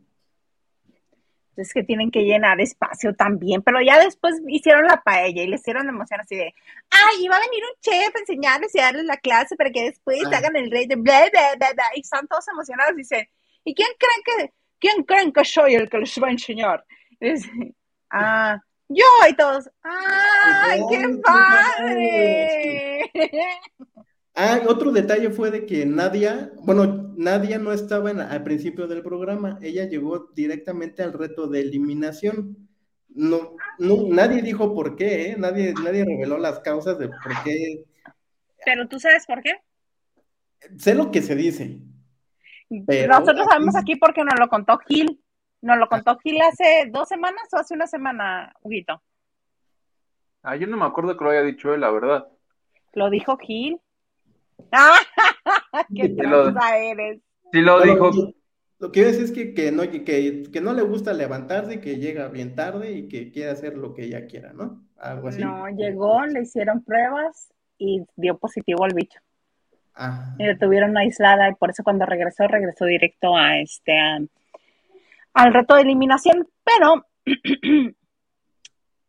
[1.57, 5.57] Es que tienen que llenar espacio también, pero ya después hicieron la paella y le
[5.57, 6.53] hicieron la emoción así de,
[6.89, 10.19] ay, iba a venir un chef a enseñarles y darles la clase para que después
[10.31, 10.37] Ah.
[10.37, 11.83] hagan el rey de bla, bla, bla, bla.
[11.95, 13.27] Y están todos emocionados y dicen,
[13.65, 16.85] ¿y quién creen que, quién creen que soy el que les va a enseñar?
[17.19, 17.49] Y dice,
[18.09, 23.11] ah, yo y todos, ¡ay, qué Ay, qué padre!
[24.33, 29.03] Ah, otro detalle fue de que Nadia, bueno, Nadia no estaba en- al principio del
[29.03, 32.55] programa, ella llegó directamente al reto de eliminación.
[33.09, 35.35] No, no, nadie dijo por qué, ¿eh?
[35.37, 37.83] Nadie, nadie reveló las causas de por qué.
[38.65, 39.55] Pero tú sabes por qué.
[40.77, 41.81] Sé lo que se dice.
[42.87, 45.21] Pero- Nosotros sabemos aquí porque nos lo contó Gil.
[45.61, 49.01] Nos lo contó Gil hace dos semanas o hace una semana, Huguito.
[50.41, 52.27] Ah, yo no me acuerdo que lo haya dicho él, la verdad.
[52.93, 53.79] Lo dijo Gil.
[55.95, 57.21] ¡Qué Sí, lo- tranza eres!
[57.51, 58.11] Sí lo Bueno, dijo.
[58.13, 58.33] yo-
[58.79, 60.03] Lo que iba a decir es que, que no, que,
[60.51, 64.05] que no le gusta levantarse, que llega bien tarde y que quiere hacer lo que
[64.05, 64.83] ella quiera, ¿no?
[64.97, 65.39] Algo así.
[65.41, 69.19] No, llegó, le hicieron pruebas y dio positivo al bicho.
[69.93, 74.19] Ah, Y le tuvieron aislada y por eso cuando regresó, regresó directo a este a-
[75.33, 77.05] al reto de eliminación, pero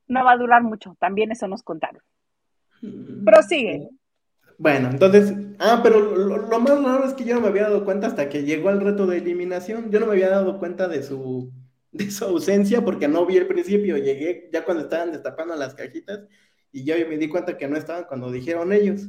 [0.09, 2.03] no va a durar mucho, también eso nos contaron.
[3.25, 3.89] Prosigue.
[4.63, 8.07] Bueno, entonces, ah, pero lo, más raro es que yo no me había dado cuenta
[8.07, 9.91] hasta que llegó al reto de eliminación.
[9.91, 11.51] Yo no me había dado cuenta de su,
[11.91, 13.97] de su ausencia porque no vi el principio.
[13.97, 16.21] Llegué ya cuando estaban destapando las cajitas
[16.71, 19.09] y yo me di cuenta que no estaban cuando dijeron ellos.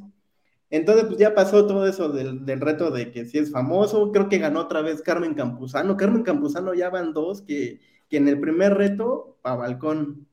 [0.71, 4.11] Entonces, pues ya pasó todo eso del, del reto de que si es famoso.
[4.11, 5.97] Creo que ganó otra vez Carmen Campuzano.
[5.97, 10.27] Carmen Campuzano ya van dos que, que en el primer reto a balcón.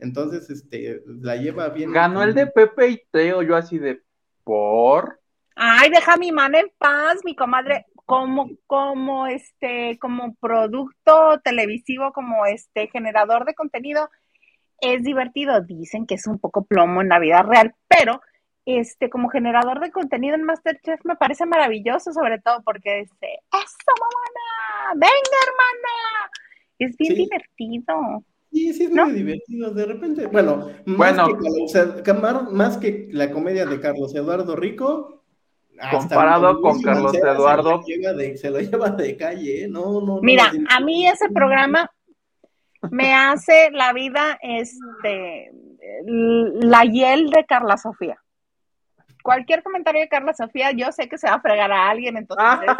[0.00, 1.92] Entonces, este, la lleva bien.
[1.92, 4.04] Ganó el de Pepe y Teo, yo así de
[4.46, 5.18] por.
[5.56, 7.86] Ay, deja mi mano en paz, mi comadre.
[8.06, 14.08] Como, como este, como producto televisivo, como este generador de contenido,
[14.80, 15.60] es divertido.
[15.62, 18.20] Dicen que es un poco plomo en la vida real, pero
[18.64, 23.92] este, como generador de contenido en Masterchef me parece maravilloso, sobre todo porque dice, ¡Eso,
[24.00, 24.92] mamá!
[24.94, 26.30] ¡Venga, hermana!
[26.78, 27.22] Es bien Sí.
[27.24, 28.22] divertido.
[28.56, 29.04] Sí, sí, es ¿No?
[29.04, 29.70] muy divertido.
[29.74, 31.26] De repente, bueno, más, Bueno.
[31.36, 35.24] que, Ed- Camar- más que la comedia de Carlos Eduardo Rico,
[35.78, 37.82] hasta Comparado con Carlos Mancera Eduardo.
[37.84, 39.68] Se lo, lleva de, se lo lleva de calle, ¿eh?
[39.68, 40.20] No, no.
[40.22, 41.90] Mira, a mí ese programa
[42.90, 45.50] me hace la vida, este,
[46.06, 48.16] la hiel de Carla Sofía.
[49.22, 52.70] Cualquier comentario de Carla Sofía, yo sé que se va a fregar a alguien, entonces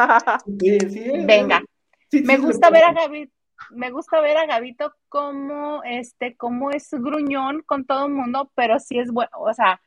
[0.58, 1.60] Sí, sí, eh, venga.
[2.10, 3.28] sí, sí, me gusta ver a Gaby,
[3.70, 8.78] me gusta ver a Gabito como, este, como es gruñón con todo el mundo, pero
[8.78, 9.80] sí es bueno, o sea,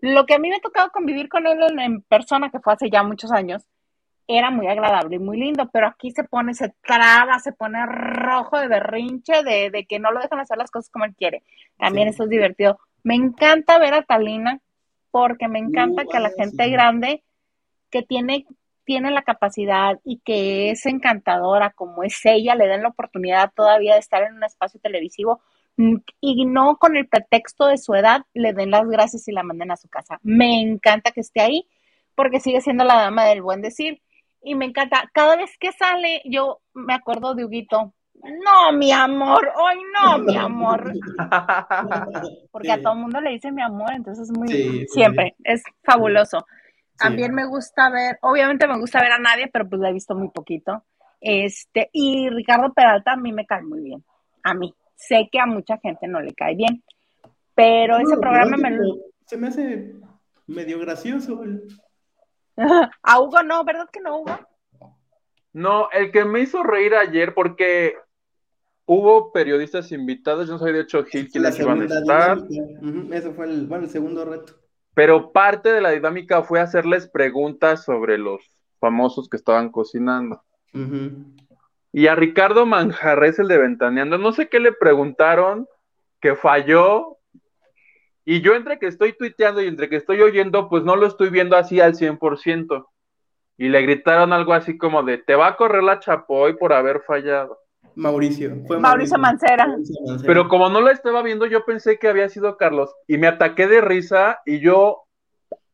[0.00, 2.90] lo que a mí me ha tocado convivir con él en, persona, que fue hace
[2.90, 3.66] ya muchos años,
[4.26, 8.58] era muy agradable y muy lindo, pero aquí se pone, se traba, se pone rojo
[8.58, 11.42] de berrinche, de, de que no lo dejan hacer las cosas como él quiere.
[11.76, 12.14] También Sí.
[12.14, 12.78] eso es divertido.
[13.02, 14.60] Me encanta ver a Talina,
[15.10, 16.70] porque me encanta Uh, que a la gente sí.
[16.70, 17.24] grande
[17.90, 18.46] que tiene
[18.84, 23.94] tiene la capacidad y que es encantadora como es ella, le den la oportunidad todavía
[23.94, 25.40] de estar en un espacio televisivo
[25.76, 29.42] mm, y no con el pretexto de su edad le den las gracias y la
[29.42, 30.18] manden a su casa.
[30.22, 31.68] Me encanta que esté ahí
[32.14, 34.02] porque sigue siendo la dama del buen decir
[34.42, 35.10] y me encanta.
[35.12, 37.94] Cada vez que sale, yo me acuerdo de Huguito.
[38.22, 40.92] No, mi amor, hoy no, mi amor.
[42.50, 45.34] Porque a todo el mundo le dice mi amor, entonces es muy, Sí, sí, siempre,
[45.42, 46.46] es fabuloso.
[47.00, 47.06] Sí.
[47.06, 50.14] También me gusta ver, obviamente me gusta ver a nadie, pero pues la he visto
[50.14, 50.84] muy poquito.
[51.18, 54.04] Este, y Ricardo Peralta a mí me cae muy bien.
[54.42, 54.74] A mí.
[54.96, 56.84] Sé que a mucha gente no le cae bien.
[57.54, 58.96] Pero ese programa no, me lo...
[59.24, 59.94] Se me hace
[60.46, 61.42] medio gracioso.
[63.02, 64.38] A Hugo no, ¿verdad que no, Hugo?
[65.54, 67.94] No, el que me hizo reír ayer porque
[68.84, 72.38] hubo periodistas invitados, yo no sabía de hecho Gil La quiénes iban a estar,
[73.12, 74.54] Ese fue el, bueno, el segundo reto.
[74.94, 78.40] Pero parte de la dinámica fue hacerles preguntas sobre los
[78.78, 80.42] famosos que estaban cocinando.
[81.92, 85.66] Y a Ricardo Manjarres, el de Ventaneando, no sé qué le preguntaron,
[86.20, 87.18] que falló.
[88.24, 91.30] Y yo entre que estoy tuiteando y entre que estoy oyendo, pues no lo estoy
[91.30, 92.86] viendo así al 100%.
[93.58, 97.02] Y le gritaron algo así como de, te va a correr la Chapoy por haber
[97.02, 97.58] fallado.
[98.00, 98.56] Mauricio.
[98.66, 99.66] Fue Mauricio Mancera.
[99.66, 100.26] Mauricio Mancera.
[100.26, 102.94] Pero como no lo estaba viendo, yo pensé que había sido Carlos.
[103.06, 105.04] Y me ataqué de risa y yo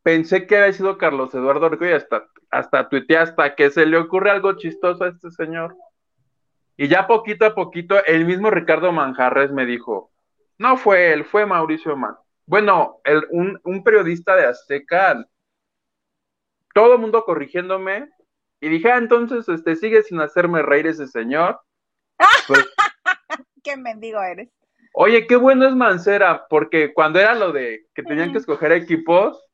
[0.03, 3.97] pensé que había sido Carlos Eduardo Rico y hasta, hasta tuiteé hasta que se le
[3.97, 5.77] ocurre algo chistoso a este señor.
[6.77, 10.11] Y ya poquito a poquito, el mismo Ricardo Manjarres me dijo,
[10.59, 12.17] no fue él, fue Mauricio Man.
[12.47, 15.27] Bueno, el, un, un periodista de Azteca,
[16.75, 18.09] todo el mundo corrigiéndome,
[18.61, 21.61] y dije, ah, entonces este, sigue sin hacerme reír ese señor.
[22.47, 22.65] Pues,
[23.63, 24.49] Qué mendigo eres.
[24.93, 29.45] Oye, qué bueno es Mancera, porque cuando era lo de que tenían que escoger equipos,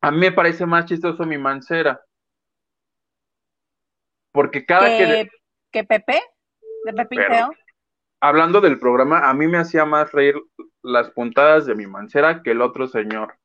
[0.00, 2.00] a mí me parece más chistoso mi Mancera.
[4.32, 5.30] Porque cada que, ¿Que,
[5.72, 6.22] que Pepe?
[6.84, 7.50] ¿De Pepe y Pero- Teo?
[8.20, 10.36] hablando del programa, a mí me hacía más reír
[10.82, 13.36] las puntadas de mi Mancera que el otro señor.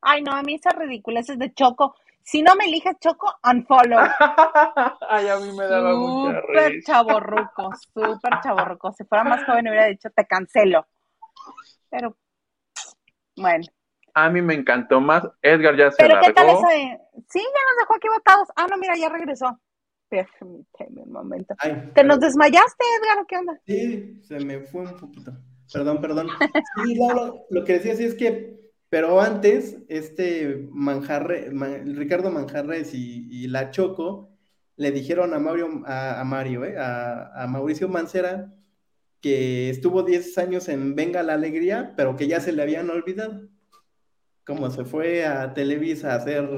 [0.00, 1.96] Ay, no, a mí esas ridiculeces de Choco.
[2.26, 3.98] Si no me eliges Choco, unfollow.
[5.08, 6.92] Ay, a mí me daba mucha Súper risa.
[6.92, 8.92] chaborruco, súper chaborruco.
[8.92, 10.86] Si fuera más joven hubiera dicho, te cancelo.
[11.90, 12.16] Pero,
[13.36, 13.64] bueno.
[14.14, 15.22] A mí me encantó más.
[15.42, 16.66] Edgar ya se ¿Pero qué tal largó.
[16.68, 16.98] ese?
[17.28, 18.48] Sí, ya nos dejó aquí botados.
[18.56, 19.60] Ah, no, mira, ya regresó.
[20.08, 21.54] Permíteme un momento.
[21.58, 23.60] Ay, ¿Te nos desmayaste, Edgar, o qué onda?
[23.66, 25.32] Sí, se me fue un poquito.
[25.72, 26.28] Perdón, perdón.
[26.84, 28.63] Sí, no, lo, lo que decía sí es que,
[28.94, 34.30] pero antes, este Manjarre, Ma- Ricardo Manjarres y, y la Choco
[34.76, 38.54] le dijeron a Mario, a, a Mario, eh, a, a Mauricio Mancera
[39.20, 43.48] que estuvo 10 años en Venga la Alegría, pero que ya se le habían olvidado.
[44.46, 46.48] Como se fue a Televisa a hacer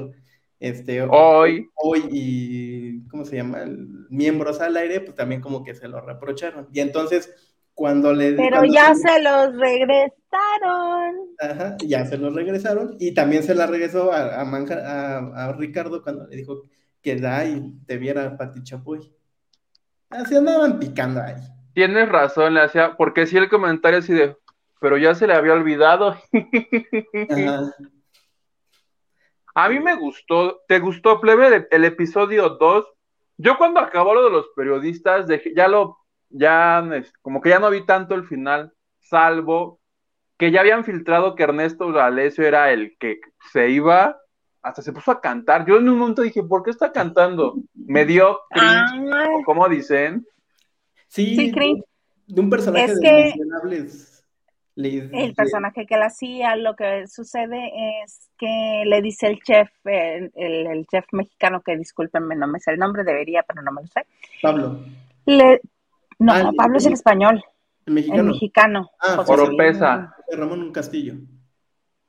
[0.59, 3.63] este Hoy, hoy y, ¿cómo se llama?
[3.63, 6.67] El- miembros al aire, pues también como que se lo reprocharon.
[6.71, 8.33] Y entonces, cuando le...
[8.33, 11.15] Pero cuando ya se- se los regresaron.
[11.39, 15.53] Ajá, ya se los regresaron y también se la regresó a, a, Manja- a- a
[15.53, 16.63] Ricardo cuando le dijo
[17.03, 19.13] que ay, te viera Pati Chapoy.
[20.09, 21.35] Así andaban picando ahí.
[21.75, 24.35] tienes razón, le hacía, porque sí el comentario así de,
[24.81, 26.17] pero ya se le había olvidado.
[27.29, 27.61] Ajá.
[29.53, 32.85] A mí me gustó, ¿te gustó, plebe, el, el episodio 2?
[33.37, 35.97] Yo cuando acabó lo de los periodistas, dejé- ya lo,
[36.29, 36.83] ya,
[37.21, 39.79] como que ya no vi tanto el final, salvo
[40.37, 43.19] que ya habían filtrado que Ernesto D'Alessio era el que
[43.51, 44.17] se iba,
[44.61, 45.65] hasta se puso a cantar.
[45.65, 47.55] Yo en un momento dije, ¿por qué está cantando?
[47.73, 50.25] Me dio cringe, o como dicen.
[51.07, 51.83] Sí, Sí, cringe.
[52.27, 53.33] de un personaje Es de que-.
[54.75, 57.71] Le- el le- personaje que él hacía, lo que sucede
[58.03, 62.59] es que le dice el chef, el, el- el chef mexicano, que discúlpenme, no me
[62.59, 64.05] sé el nombre, debería, pero no me lo sé.
[64.41, 64.81] Pablo,
[65.25, 65.61] Le,
[66.19, 67.43] no, Ah, Pablo es el español,
[67.85, 68.21] el mexicano.
[68.21, 68.91] el mexicano.
[68.99, 70.15] Ah, José Oropesa.
[70.25, 71.13] José Ramón Un Castillo.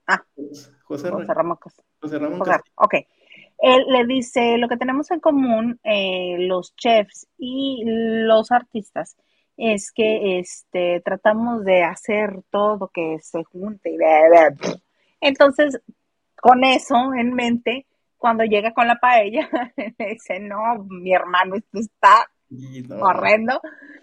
[0.07, 0.23] Ah.
[0.83, 2.75] José, José Ramón Cas- José Ramón José- Castillo.
[2.77, 2.95] Ok.
[3.61, 9.17] Él le dice, lo que tenemos en común eh, los chefs y los artistas
[9.57, 13.97] es que este, tratamos de hacer todo que se junte.
[15.21, 15.81] Entonces,
[16.41, 17.87] con eso en mente,
[18.17, 23.61] cuando llega con la paella, le dice, no, mi hermano, esto está no, horrendo.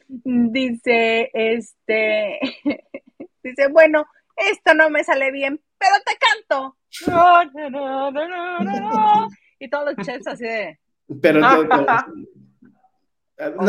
[0.08, 2.39] Dice, este,
[3.43, 4.06] dice, bueno,
[4.38, 6.78] esto no me sale bien, pero te canto.
[9.60, 10.78] Y todos los chefs así de,
[11.22, 12.06] Pero nada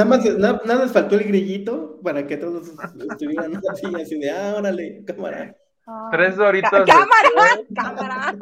[0.05, 2.68] más, nada, nada les faltó el grillito para que todos
[3.11, 5.55] estuvieran así, así de, ah, órale, cámara.
[5.87, 7.66] "Ah, Tres doritos ca- cámara, después.
[7.74, 8.35] cámara.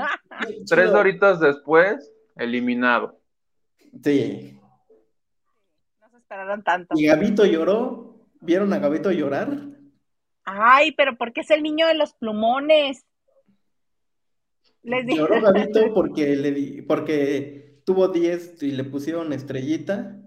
[0.66, 3.18] Tres doritos después, eliminado.
[4.02, 4.53] Sí.
[6.34, 6.94] Esperaron tanto.
[6.98, 8.16] Y Gabito lloró.
[8.40, 9.56] ¿Vieron a Gabito llorar?
[10.44, 13.06] Ay, pero ¿por qué es el niño de los plumones?
[14.82, 15.18] Les dije.
[15.18, 20.18] Lloró Gabito porque, le di- porque tuvo 10 y le pusieron estrellita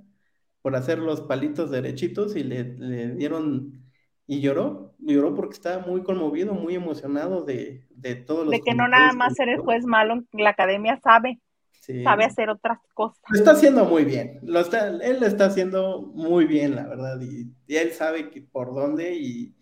[0.61, 3.83] por hacer los palitos derechitos y le, le dieron
[4.25, 8.73] y lloró, lloró porque estaba muy conmovido, muy emocionado de, de todos los de que
[8.73, 9.63] no nada más ser el hizo.
[9.63, 11.39] juez malo, la academia sabe,
[11.87, 12.03] Sí.
[12.03, 13.17] sabe hacer otras cosas.
[13.29, 17.19] Lo está haciendo muy bien, lo está, él lo está haciendo muy bien, la verdad,
[17.21, 19.55] y, y él sabe que por dónde y,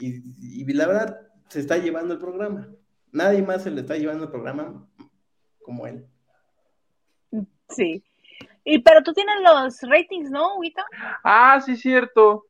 [0.00, 2.68] y, y la verdad se está llevando el programa.
[3.12, 4.88] Nadie más se le está llevando el programa
[5.62, 6.04] como él.
[7.68, 8.04] Sí.
[8.64, 10.82] Y pero tú tienes los ratings, ¿no, Huguito?
[11.22, 12.46] Ah, sí, cierto.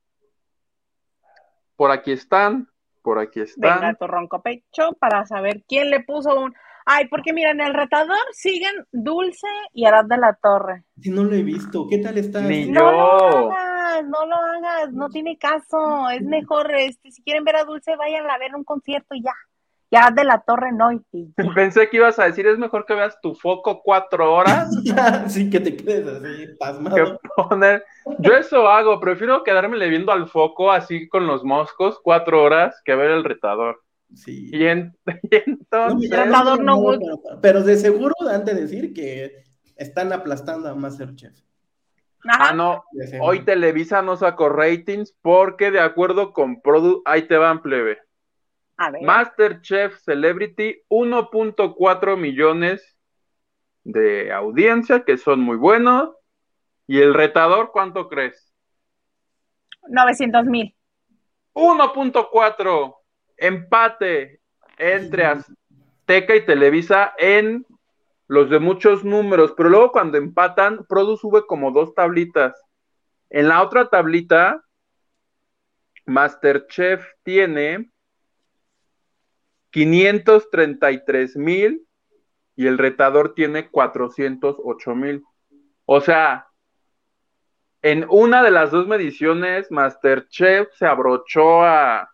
[1.76, 2.68] Por aquí están,
[3.02, 3.96] por aquí Venga, están.
[3.96, 6.54] tu ronco pecho para saber quién le puso un.
[6.84, 10.84] Ay, porque mira, en el retador siguen Dulce y Arad de la Torre.
[11.00, 12.40] Si no lo he visto, ¿qué tal está?
[12.40, 16.10] Ni No lo hagas, no lo hagas, no tiene caso.
[16.10, 19.34] Es mejor, este, si quieren ver a Dulce, vayan a ver un concierto y ya.
[19.90, 20.90] Y Arad de la Torre no.
[20.90, 21.02] Y.
[21.54, 24.70] Pensé que ibas a decir, es mejor que veas tu foco cuatro horas
[25.28, 27.20] sí, que te quedes así, que pasmado.
[27.36, 27.84] poner.
[28.18, 32.94] Yo eso hago, prefiero quedarme viendo al foco así con los moscos cuatro horas que
[32.94, 33.81] ver el retador.
[34.14, 34.50] Sí.
[34.52, 34.96] Y, en-
[35.30, 36.98] y entonces, No, Tratador no no, good.
[37.00, 39.44] pero, pero de seguro han de decir que
[39.76, 41.38] están aplastando a Masterchef.
[42.24, 42.50] Ajá.
[42.50, 42.84] ah, no,
[43.20, 47.98] hoy Televisa no sacó ratings porque de acuerdo con Produ, ahí te van plebe.
[48.76, 49.02] A ver.
[49.02, 52.96] Masterchef Celebrity, 1.4 millones
[53.82, 56.10] de audiencia, que son muy buenos.
[56.86, 58.52] ¿Y el retador cuánto crees?
[59.88, 60.74] 900 mil.
[61.54, 62.96] 1.4.
[63.42, 64.40] Empate
[64.78, 67.66] entre Azteca y Televisa en
[68.28, 72.54] los de muchos números, pero luego cuando empatan, Produ sube como dos tablitas.
[73.30, 74.64] En la otra tablita,
[76.06, 77.90] Masterchef tiene
[79.70, 81.84] 533 mil
[82.54, 85.24] y el retador tiene 408 mil.
[85.84, 86.46] O sea,
[87.82, 92.11] en una de las dos mediciones, Masterchef se abrochó a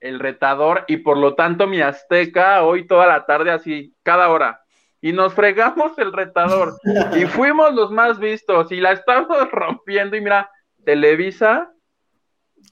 [0.00, 4.60] el retador y por lo tanto mi azteca hoy toda la tarde así, cada hora.
[5.02, 6.74] Y nos fregamos el retador
[7.16, 10.50] y fuimos los más vistos y la estamos rompiendo y mira,
[10.84, 11.70] Televisa,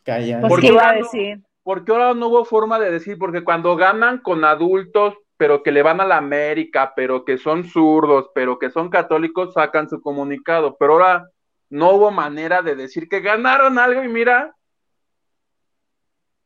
[0.04, 0.40] Calla.
[0.40, 0.98] Pues, ¿Por ¿qué qué iba a no?
[0.98, 1.38] decir?
[1.68, 5.82] porque ahora no hubo forma de decir, porque cuando ganan con adultos, pero que le
[5.82, 10.78] van a la América, pero que son zurdos, pero que son católicos, sacan su comunicado,
[10.78, 11.28] pero ahora
[11.68, 14.56] no hubo manera de decir que ganaron algo y mira,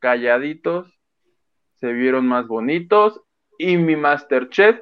[0.03, 0.99] calladitos,
[1.79, 3.21] se vieron más bonitos
[3.57, 4.77] y mi Masterchef,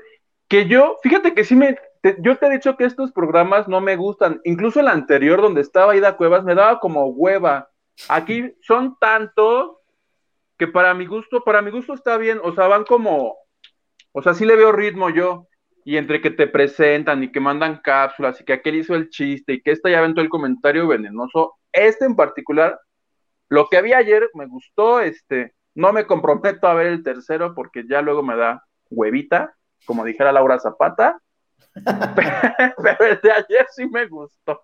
[0.48, 1.78] que yo, fíjate que sí me,
[2.18, 5.96] yo te he dicho que estos programas no me gustan, incluso el anterior donde estaba
[5.96, 7.70] Ida Cuevas me daba como hueva,
[8.10, 9.78] aquí son tantos
[10.58, 13.38] que para mi gusto, para mi gusto está bien, o sea, van como,
[14.14, 15.48] o sea, sí le veo ritmo yo,
[15.86, 19.54] y entre que te presentan y que mandan cápsulas y que aquel hizo el chiste
[19.54, 22.80] y que esta ya aventó el comentario venenoso, este en particular,
[23.52, 27.86] lo que vi ayer me gustó, este, no me comprometo a ver el tercero porque
[27.90, 31.22] ya luego me da huevita, como dijera Laura Zapata,
[32.84, 34.60] pero el de ayer sí me gustó.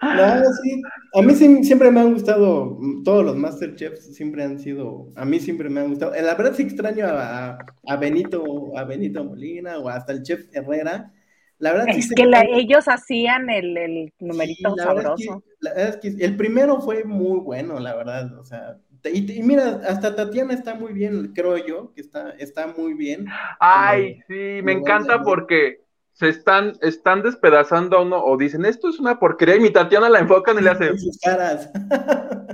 [0.00, 0.82] No, sí.
[1.14, 5.40] A mí sí- siempre me han gustado, todos los Masterchefs siempre han sido, a mí
[5.40, 6.14] siempre me han gustado.
[6.14, 10.46] Eh, La verdad sí extraño a, a Benito, a Benito Molina o hasta el chef
[10.52, 11.12] Herrera.
[11.58, 15.24] La verdad Es que la- ellos hacían el, el Sí, numerito la verdad es que-
[15.26, 15.44] sabroso.
[15.60, 19.38] la verdad es que el primero fue muy bueno, la verdad, o sea, te- y,
[19.38, 23.26] y mira, hasta Tatiana está muy bien, creo yo, que está, está muy bien.
[23.58, 25.80] Ay, sí, me encanta porque
[26.12, 30.08] se están, están despedazando a uno o dicen, esto es una porquería y mi Tatiana
[30.10, 31.70] la enfocan y le hace, En sus caras.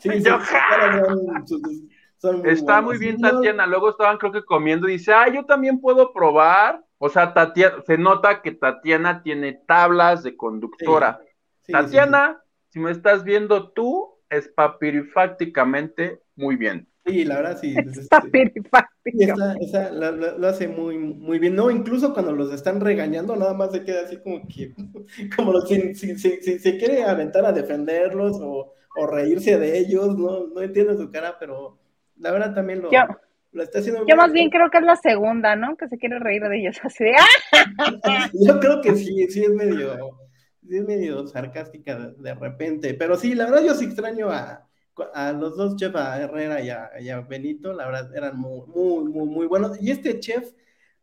[0.00, 1.82] Sí, sus- yo, sus caras son- sus-
[2.18, 2.84] son muy está buenas.
[2.84, 6.80] muy bien Tatiana, luego estaban creo que comiendo y dice, ah, yo también puedo probar,
[7.04, 11.18] o sea, Tatiana, se nota que Tatiana tiene tablas de conductora.
[11.20, 11.26] sí,
[11.66, 16.88] sí, Tatiana, si me estás viendo tú, espapirifácticamente muy bien.
[17.04, 17.74] Sí, la verdad sí.
[17.76, 18.52] es, este,
[19.04, 21.56] está- esa- lo, lo- lo hace muy, muy bien.
[21.56, 24.72] No, incluso cuando los están regañando, nada más se queda así como que,
[25.36, 29.78] como los- si, si- si- si se quiere aventar a defenderlos o, o reírse de
[29.78, 31.78] ellos, no, no entiendo su cara, pero
[32.16, 33.00] la verdad también lo, Yo,
[33.52, 35.76] lo está haciendo yo más bien creo que es la segunda, ¿no?
[35.76, 38.30] Que se quiere reír de ellos así de ¡ah!
[38.32, 40.18] Yo creo que sí, sí es medio,
[40.66, 44.66] sí es medio sarcástica de, de repente, pero sí, la verdad yo sí extraño a,
[45.14, 48.66] a los dos chefs, a Herrera y a, y a Benito, la verdad eran muy,
[48.66, 49.80] muy, muy, muy buenos.
[49.80, 50.52] Y este chef,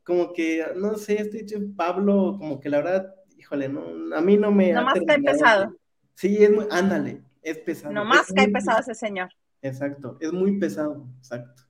[0.04, 4.38] como que, no sé, este chef Pablo, como que la verdad, híjole, no, a mí
[4.38, 4.74] no me...
[4.74, 5.76] Nomás cae pesado.
[6.16, 7.94] Sí, es muy, ándale, es pesado.
[7.94, 9.30] Nomás cae pesado ese señor.
[9.62, 11.64] Exacto, es muy pesado, exacto.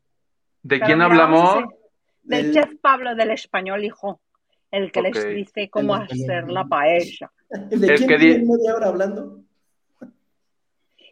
[0.63, 1.65] ¿De quién hablamos?
[2.23, 4.19] Del, chef Pablo del español, hijo.
[4.71, 7.31] El que les dice cómo hacer la paella.
[7.49, 9.41] ¿De quién media hora hablando?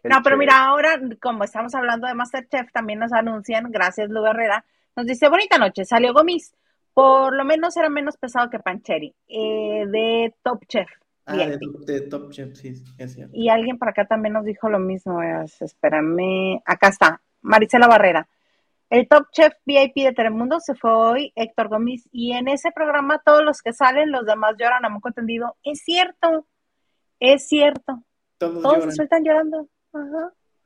[0.03, 4.63] No, pero mira, ahora, como estamos hablando de Masterchef, también nos anuncian, gracias Lu Herrera,
[4.95, 6.53] nos dice, bonita noche, salió Gomis,
[6.93, 10.89] por lo menos era menos pesado que Pancheri, eh, de Top Chef.
[11.25, 13.35] Ah, de, Top Chef, sí, es cierto.
[13.35, 18.27] Y alguien por acá también nos dijo lo mismo, espérame, acá está, Marisela Barrera.
[18.89, 23.21] El Top Chef VIP de Telemundo se fue hoy, Héctor Gómez, y en ese programa
[23.25, 25.57] todos los que salen, los demás lloran a moco entendido.
[25.63, 26.47] Es cierto,
[27.19, 28.03] es cierto.
[28.37, 29.67] Todos, todos se sueltan llorando.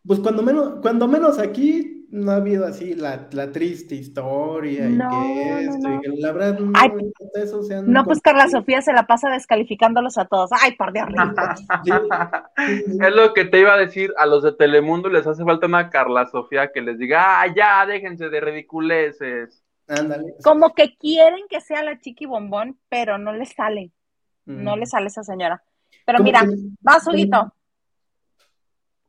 [0.06, 5.66] Pues cuando menos, cuando menos aquí no ha habido así la, triste historia y que
[5.66, 6.74] esto, y que la verdad no,
[7.36, 10.50] eso No, pues Carla Sofía se la pasa descalificándolos a todos.
[10.62, 11.08] Ay, por Dios.
[13.02, 15.90] es lo que te iba a decir, a los de Telemundo les hace falta una
[15.90, 19.64] Carla Sofía que les diga, ah, ya, déjense de ridiculeces.
[19.88, 20.36] Ándale.
[20.44, 23.92] Como que quieren que sea la chiqui bombón, pero no les sale.
[24.46, 24.80] No mm.
[24.80, 25.64] le sale esa señora.
[26.06, 26.44] Pero mira,
[26.86, 27.54] va, Suguito.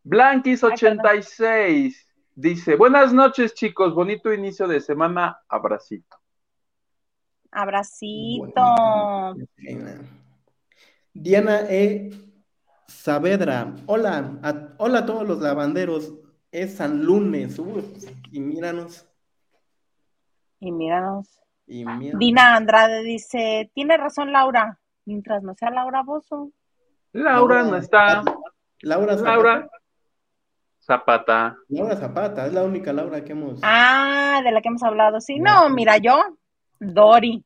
[0.05, 3.95] Blanquis86 dice: Buenas noches, chicos.
[3.95, 5.41] Bonito inicio de semana.
[5.49, 6.17] Abracito.
[7.51, 8.63] Abracito.
[11.13, 12.11] Diana E.
[12.87, 13.75] Saavedra.
[13.87, 16.15] Hola, a, hola a todos los lavanderos.
[16.51, 17.61] Es San Lunes.
[18.31, 19.07] y míranos.
[20.61, 21.41] Y míranos.
[21.67, 22.19] y míranos.
[22.19, 24.79] Dina Andrade dice: Tiene razón, Laura.
[25.05, 26.53] Mientras no sea Laura Bozo.
[27.13, 28.23] Laura, no está.
[28.81, 29.17] Laura.
[29.17, 29.71] Laura.
[30.83, 31.57] Zapata.
[31.69, 33.61] Laura Zapata, es la única Laura que hemos.
[33.63, 35.39] Ah, de la que hemos hablado, sí.
[35.39, 36.21] No, mira, yo,
[36.81, 37.45] Dori.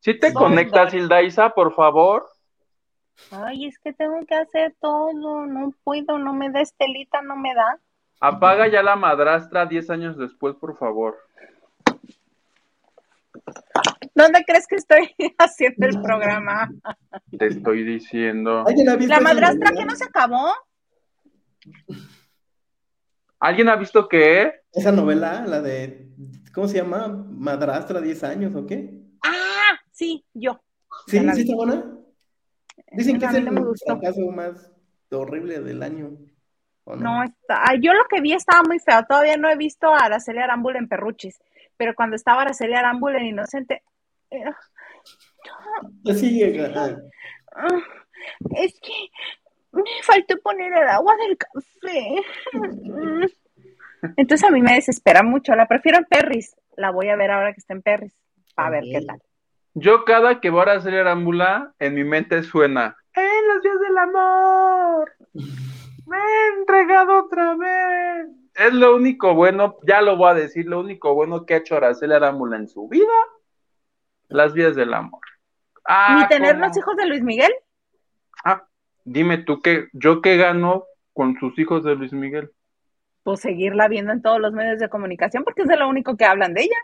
[0.00, 2.28] Si te conectas, Hildaisa, por favor.
[3.30, 7.54] Ay, es que tengo que hacer todo, no puedo, no me da estelita, no me
[7.54, 7.78] da.
[8.20, 11.18] Apaga ya la madrastra 10 años después, por favor.
[14.14, 16.68] ¿Dónde crees que estoy haciendo el programa?
[17.38, 18.64] Te estoy diciendo.
[19.06, 20.52] ¿La madrastra que no se acabó?
[23.42, 24.60] ¿Alguien ha visto qué?
[24.72, 26.06] Esa novela, la de,
[26.54, 27.08] ¿cómo se llama?
[27.08, 28.88] Madrastra, 10 años o qué?
[29.20, 30.60] Ah, sí, yo.
[31.08, 31.18] ¿Sí?
[31.18, 31.84] ¿Sí está buena?
[32.92, 34.70] Dicen que es el caso más
[35.10, 36.12] horrible del año.
[36.86, 37.24] no?
[37.24, 37.64] está.
[37.80, 39.04] Yo lo que vi estaba muy feo.
[39.08, 41.42] Todavía no he visto a Araceli Arámbula en Perruchis,
[41.76, 43.82] pero cuando estaba Araceli Arámbula en Inocente.
[44.30, 44.44] Eh,
[46.08, 46.96] Así ah,
[48.54, 48.92] Es que
[49.72, 52.22] me faltó poner el agua del café.
[54.16, 55.54] Entonces a mí me desespera mucho.
[55.54, 56.56] La prefiero en Perris.
[56.76, 58.14] La voy a ver ahora que está en Perris.
[58.56, 59.20] A ver qué tal.
[59.74, 63.98] Yo cada que voy a hacer Arámbula, en mi mente suena, ¡En los días del
[63.98, 65.12] amor!
[66.06, 68.28] ¡Me he entregado otra vez!
[68.54, 71.76] Es lo único bueno, ya lo voy a decir, lo único bueno que ha hecho
[71.76, 73.12] Araceli Arámbula en su vida,
[74.28, 75.20] las vías del amor.
[75.84, 77.52] Ah, ¿Ni tener los hijos de Luis Miguel?
[79.04, 82.50] Dime tú qué, yo qué gano con sus hijos de Luis Miguel.
[83.22, 86.24] Pues seguirla viendo en todos los medios de comunicación, porque es de lo único que
[86.24, 86.76] hablan de ella.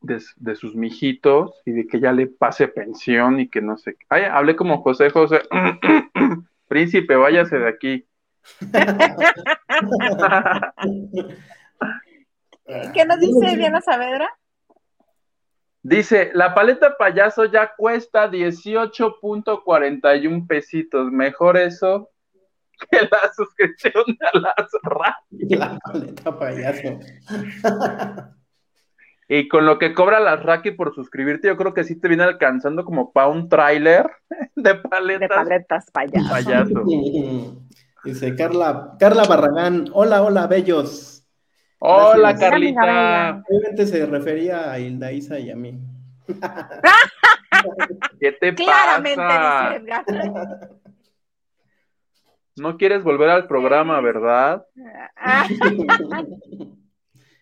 [0.00, 3.96] De, sus mijitos y de que ya le pase pensión y que no sé.
[4.08, 5.42] Ay, hablé como José José.
[6.68, 8.06] Príncipe, váyase de aquí.
[12.94, 14.37] ¿Qué nos dice Diana Saavedra?
[15.88, 21.10] Dice, la paleta payaso ya cuesta 18.41 pesitos.
[21.10, 22.10] Mejor eso
[22.90, 25.56] que la suscripción a las Raki.
[25.56, 26.98] La paleta payaso.
[29.30, 32.24] y con lo que cobra las Raki por suscribirte, yo creo que sí te viene
[32.24, 34.10] alcanzando como para un tráiler
[34.56, 35.20] de paletas.
[35.20, 36.28] De paletas payaso.
[36.28, 36.84] payaso.
[38.04, 41.17] Dice Carla, Carla Barragán, hola, hola, bellos.
[41.80, 43.42] Hola, Carlita.
[43.48, 45.78] Obviamente se refería a Hilda Isa y a mí.
[48.20, 49.80] ¿Qué te pasa?
[52.56, 54.66] No quieres volver al programa, ¿verdad?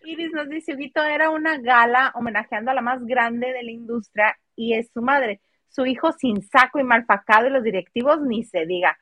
[0.05, 4.37] Iris nos dice, Vito, era una gala homenajeando a la más grande de la industria
[4.55, 5.41] y es su madre.
[5.67, 8.97] Su hijo sin saco y malfacado y los directivos ni se diga.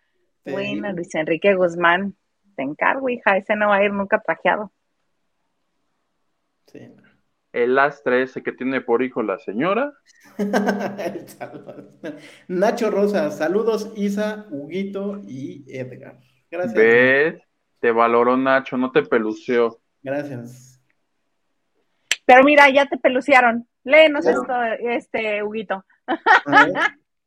[0.45, 2.15] Bueno, Luis Enrique Guzmán,
[2.55, 4.71] te encargo, hija, ese no va a ir nunca trajeado.
[7.53, 9.93] El astre ese que tiene por hijo la señora.
[12.47, 16.19] Nacho Rosa, saludos Isa, Huguito y Edgar.
[16.51, 16.73] Gracias.
[16.73, 17.41] ¿Ves?
[17.79, 19.79] Te valoró Nacho, no te peluceó.
[20.03, 20.81] Gracias.
[22.25, 23.67] Pero mira, ya te pelucearon.
[23.83, 25.85] Léenos esto, este, Huguito.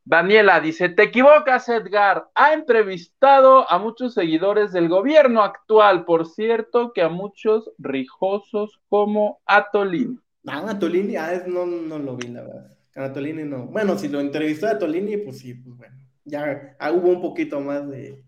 [0.09, 2.31] Daniela dice, te equivocas, Edgar.
[2.35, 9.43] Ha entrevistado a muchos seguidores del gobierno actual, por cierto, que a muchos rijosos como
[9.45, 10.19] Atolini.
[10.47, 12.71] Ah, Atolini, ah, no, no lo vi, la verdad.
[12.97, 13.67] Atolini no.
[13.67, 15.95] Bueno, si lo entrevistó a Atolini, pues sí, pues bueno.
[16.25, 18.25] Ya ah, hubo un poquito más de...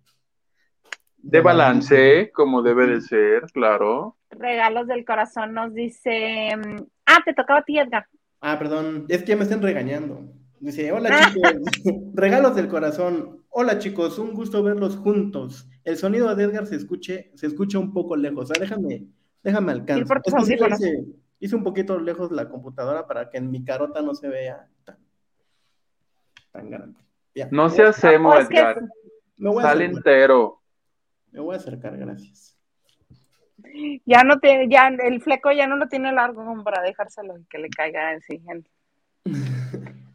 [1.16, 4.18] De, balance, como debe de ser, claro.
[4.28, 6.54] Regalos del corazón nos dice...
[6.58, 8.06] Mm, ah, te tocaba a ti, Edgar.
[8.42, 10.39] Ah, perdón, es que ya me están regañando.
[10.60, 11.52] Dice, hola chicos,
[12.14, 13.42] regalos del corazón.
[13.48, 15.66] Hola chicos, un gusto verlos juntos.
[15.84, 18.50] El sonido de Edgar se escuche, se escucha un poco lejos.
[18.50, 19.06] O sea, déjame,
[19.42, 20.20] déjame alcanzar.
[21.40, 24.98] hice, un poquito lejos la computadora para que en mi carota no se vea tan,
[26.52, 27.00] tan grande.
[27.50, 28.82] No se hacemos, Edgar.
[29.62, 30.60] Sale entero.
[31.32, 32.54] Me voy a acercar, gracias.
[34.04, 37.44] Ya no tiene, ya el fleco ya no lo tiene largo como para dejárselo y
[37.44, 38.42] que le caiga en sí.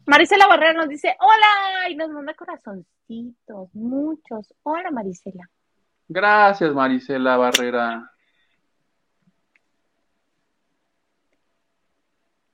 [0.06, 4.54] Marisela Barrera nos dice, hola, y nos manda corazoncitos, muchos.
[4.62, 5.50] Hola, Marisela.
[6.08, 8.12] Gracias, Marisela Barrera.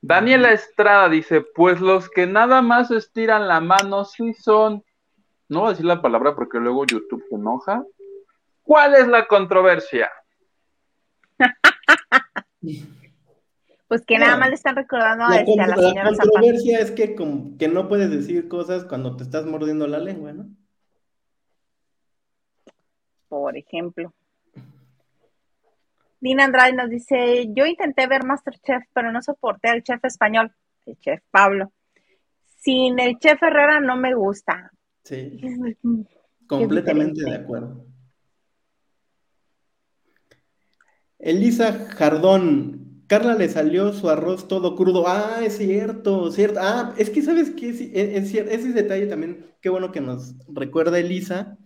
[0.01, 4.83] Daniela Estrada dice, pues los que nada más estiran la mano sí son,
[5.47, 7.85] no voy a decir la palabra porque luego YouTube se enoja.
[8.63, 10.11] ¿Cuál es la controversia?
[13.93, 17.13] Pues que nada más le están recordando a, este, la señora La controversia es que,
[17.13, 20.47] que no puedes decir cosas cuando te estás mordiendo la lengua, ¿no?
[23.29, 24.11] Por ejemplo.
[26.19, 30.51] Dina Andrade nos dice, yo intenté ver Masterchef, pero no soporté al chef español,
[30.87, 31.71] el chef Pablo.
[32.57, 34.71] Sin el chef Herrera no me gusta.
[35.03, 35.39] Sí.
[36.47, 37.85] Completamente de acuerdo.
[41.19, 42.82] Elisa Jardón,
[43.13, 45.03] Carla le salió su arroz todo crudo.
[45.07, 46.59] Ah, es cierto, cierto.
[46.59, 50.97] Ah, es que sabes que es, es, ese detalle también, qué bueno que nos recuerda
[50.97, 51.59] Elisa.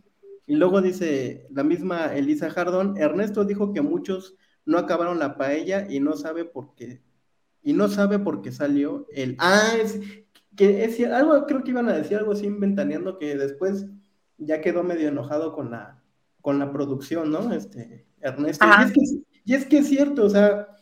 [0.46, 4.36] Y luego dice la misma Elisa Jardón, Ernesto dijo que muchos
[4.66, 7.02] no acabaron la paella y no sabe por qué.
[7.64, 9.38] Y no sabe por qué salió el.
[9.40, 10.02] Ah, es
[10.58, 13.86] que es algo, creo que iban a decir algo así inventaneando que después
[14.38, 16.04] ya quedó medio enojado con la,
[16.42, 17.54] con la producción, ¿no?
[17.54, 18.66] Este, Ernesto.
[18.66, 19.02] Y es, que,
[19.46, 20.74] y es que es cierto, o sea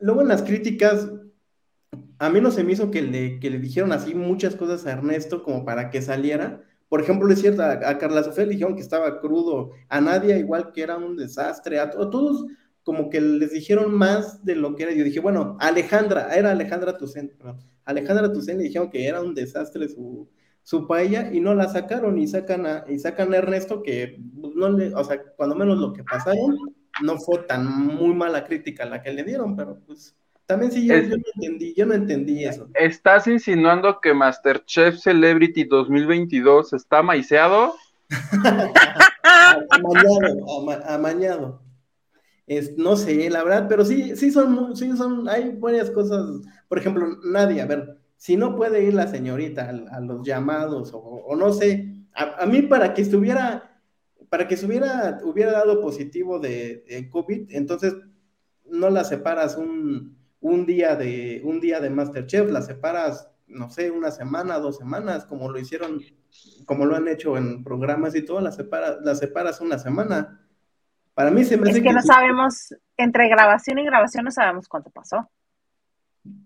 [0.00, 1.08] luego en las críticas,
[2.18, 4.92] a mí no se me hizo que le, que le dijeron así muchas cosas a
[4.92, 6.62] Ernesto como para que saliera.
[6.88, 10.72] Por ejemplo, es cierto, a, Carla Sofía le dijeron que estaba crudo, a Nadia igual
[10.72, 12.46] que era un desastre, a, todos
[12.82, 14.92] como que les dijeron más de lo que era.
[14.92, 17.32] Yo dije, bueno, Alejandra, era Alejandra Tucen,
[17.84, 20.28] Alejandra Tucen le dijeron que era un desastre su,
[20.62, 24.54] su paella y no la sacaron y sacan a, y sacan a Ernesto que pues,
[24.54, 26.56] no le, o sea, cuando menos lo que pasaron,
[27.02, 30.14] no fue tan muy mala crítica la que le dieron, pero pues
[30.46, 32.68] también sí, yo, no entendí, yo no entendí eso.
[32.74, 37.74] ¿Estás insinuando que Masterchef Celebrity 2022 está maiceado?
[39.70, 41.62] amañado, amañado.
[42.48, 46.26] Es, no sé, la verdad, pero sí, sí son, sí son, hay varias cosas.
[46.66, 51.36] Por ejemplo, nadie, a ver, si no puede ir la señorita a, los llamados, o,
[51.36, 53.69] no sé, a, mí para que estuviera
[54.30, 57.96] para que se hubiera, hubiera dado positivo de, COVID, entonces
[58.64, 60.16] no la separas un,
[60.66, 65.50] día de un día de Masterchef, la separas, no sé, una semana, dos semanas, como
[65.50, 66.00] lo hicieron,
[66.64, 70.40] como lo han hecho en programas y todo, la separas, la separas una semana.
[71.12, 74.68] Para mí se me hace es que, no sabemos, entre grabación y grabación no sabemos
[74.68, 75.28] cuánto pasó.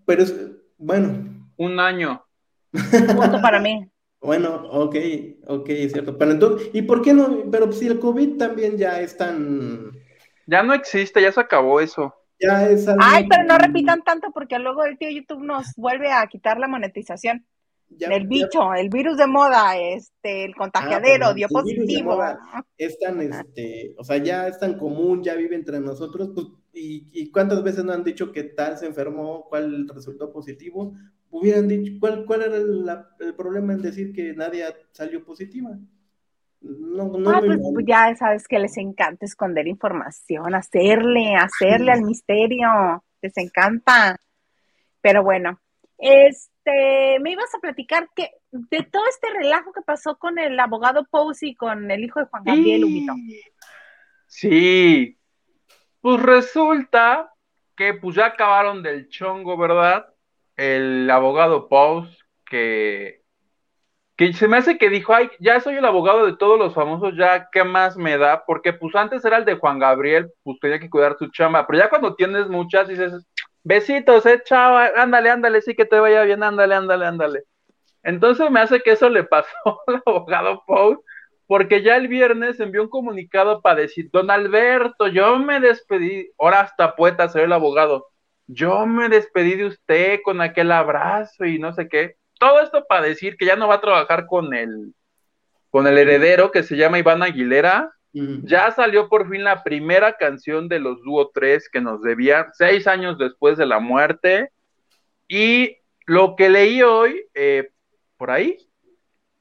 [0.07, 0.35] Pero es,
[0.77, 1.47] bueno.
[1.55, 2.25] Un año.
[2.71, 3.87] Punto para mí.
[4.25, 4.95] Bueno, ok,
[5.47, 6.17] ok, es cierto.
[6.17, 7.43] Pero entonces, ¿y por qué no?
[7.51, 9.91] Pero si el COVID también ya es tan...
[10.47, 12.13] Ya no existe, ya se acabó eso.
[12.39, 16.25] Ya es Ay, pero no repitan tanto porque luego el tío YouTube nos vuelve a
[16.27, 17.45] quitar la monetización.
[17.99, 22.21] el bicho, el virus de moda, este, el contagiadero, ah, dio positivo.
[22.77, 27.07] Es tan, este, o sea, ya es tan común, ya vive entre nosotros, pues, y,
[27.13, 30.93] y cuántas veces nos han dicho que tal se enfermó, cuál resultó positivo,
[31.39, 35.71] hubieran dicho, ¿cuál, cuál era el, problema en decir que nadie salió positiva?
[36.61, 42.03] No, no ah, pues, pues, ya sabes que les encanta esconder información, hacerle, hacerle al
[42.03, 44.17] misterio, les encanta.
[45.01, 45.59] Pero bueno,
[45.97, 51.05] este, me ibas a platicar que de todo este relajo que pasó con el abogado
[51.05, 53.13] Posey y con el hijo de Juan Gabriel Humito.
[54.25, 55.19] Sí,
[55.99, 57.31] pues resulta
[57.75, 60.14] que pues ya acabaron del chongo, ¿verdad?
[60.57, 63.21] El abogado Post que,
[64.15, 67.15] que se me hace que dijo, ay, ya soy el abogado de todos los famosos,
[67.17, 68.43] ya, ¿qué más me da?
[68.45, 71.79] Porque pues antes era el de Juan Gabriel, pues tenía que cuidar su chamba, pero
[71.79, 73.25] ya cuando tienes muchas dices,
[73.63, 77.43] besitos, eh, chao, ándale, ándale, sí que te vaya bien, ándale, ándale, ándale.
[78.03, 79.49] Entonces me hace que eso le pasó
[79.87, 81.01] al abogado Paul,
[81.47, 86.61] porque ya el viernes envió un comunicado para decir, don Alberto, yo me despedí, ahora
[86.61, 88.07] hasta poeta ser el abogado,
[88.47, 92.15] yo me despedí de usted con aquel abrazo y no sé qué.
[92.39, 94.93] Todo esto para decir que ya no va a trabajar con el,
[95.69, 97.91] con el heredero que se llama Iván Aguilera.
[98.43, 102.87] Ya salió por fin la primera canción de los Dúo 3 que nos debía seis
[102.87, 104.51] años después de la muerte.
[105.27, 105.75] Y
[106.05, 107.71] lo que leí hoy, eh,
[108.15, 108.57] por ahí,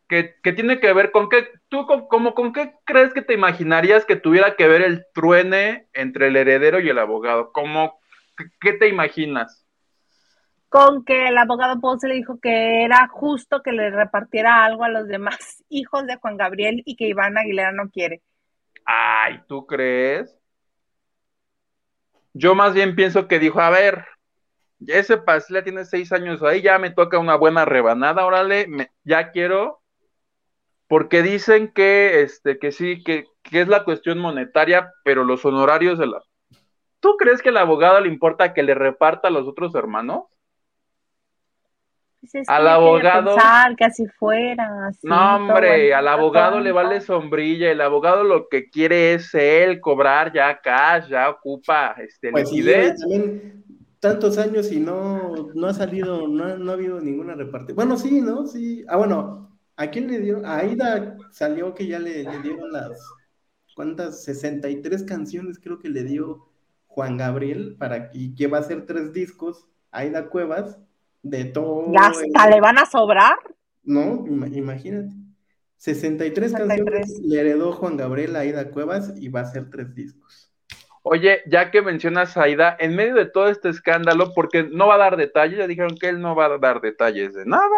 [0.08, 4.16] que, tiene que ver con qué, tú como con qué crees que te imaginarías que
[4.16, 7.98] tuviera que ver el truene entre el heredero y el abogado, como
[8.60, 9.64] ¿Qué te imaginas?
[10.68, 14.88] Con que el abogado Ponce le dijo que era justo que le repartiera algo a
[14.88, 18.22] los demás hijos de Juan Gabriel y que Iván Aguilera no quiere.
[18.84, 20.38] Ay, ¿tú crees?
[22.32, 24.04] Yo más bien pienso que dijo, a ver,
[24.86, 28.66] ese pastel tiene seis años ahí, ya me toca una buena rebanada, órale,
[29.04, 29.80] ya quiero,
[30.88, 35.98] porque dicen que, este, que sí, que, que es la cuestión monetaria, pero los honorarios
[35.98, 36.22] de la
[37.04, 40.22] ¿Tú crees que al abogado le importa que le reparta a los otros hermanos?
[42.32, 43.36] Pues al abogado.
[43.76, 44.90] que así fuera.
[45.02, 47.70] no, hombre, al abogado le vale sombrilla.
[47.70, 53.62] El abogado lo que quiere es él cobrar ya cash, ya ocupa este pues también
[54.00, 57.76] tantos años y no, no ha salido, no, ha habido ninguna repartición.
[57.76, 58.46] Bueno, sí, ¿no?
[58.46, 58.82] Sí.
[58.88, 60.40] Ah, bueno, ¿a quién le dio?
[60.46, 62.98] A Aida salió que ya le, le dieron las.
[63.76, 64.24] ¿Cuántas?
[64.24, 66.53] 63 canciones creo que le dio
[66.94, 70.78] Juan Gabriel para y que va a hacer tres discos, Aida Cuevas,
[71.22, 71.92] de todo.
[71.92, 73.34] ¿Y hasta le van a sobrar?
[73.82, 75.12] No, imagínate.
[75.78, 80.52] 63, canciones le heredó Juan Gabriel a Aida Cuevas y va a hacer tres discos.
[81.02, 84.94] Oye, ya que mencionas a Aida, en medio de todo este escándalo, porque no va
[84.94, 87.76] a dar detalles, ya dijeron que él no va a dar detalles de nada.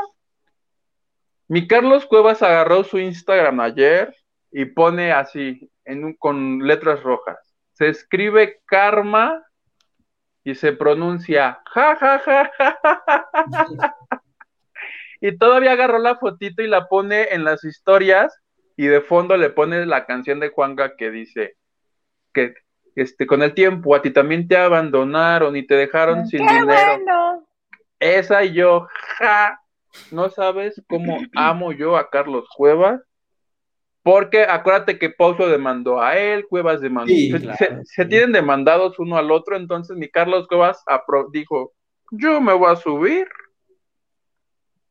[1.48, 4.14] Mi Carlos Cuevas agarró su Instagram ayer
[4.52, 7.45] y pone así, en con letras rojas
[7.76, 9.44] se escribe karma
[10.42, 13.96] y se pronuncia ja, ja, ja, ja, ja,
[15.20, 18.40] Y todavía agarró la fotito y la pone en las historias
[18.76, 21.56] y de fondo le pone la canción de Juanga que dice
[22.32, 22.54] que
[22.94, 27.46] este, con el tiempo a ti también te abandonaron y te dejaron sin dinero.
[27.98, 29.60] Esa y yo, ja,
[30.10, 33.02] no sabes cómo amo yo a Carlos Cuevas
[34.06, 37.12] porque acuérdate que Pauso demandó a él, Cuevas demandó.
[37.12, 40.84] se, tienen demandados uno al otro, entonces mi Carlos Cuevas
[41.32, 41.72] dijo,
[42.12, 43.26] yo me voy a subir.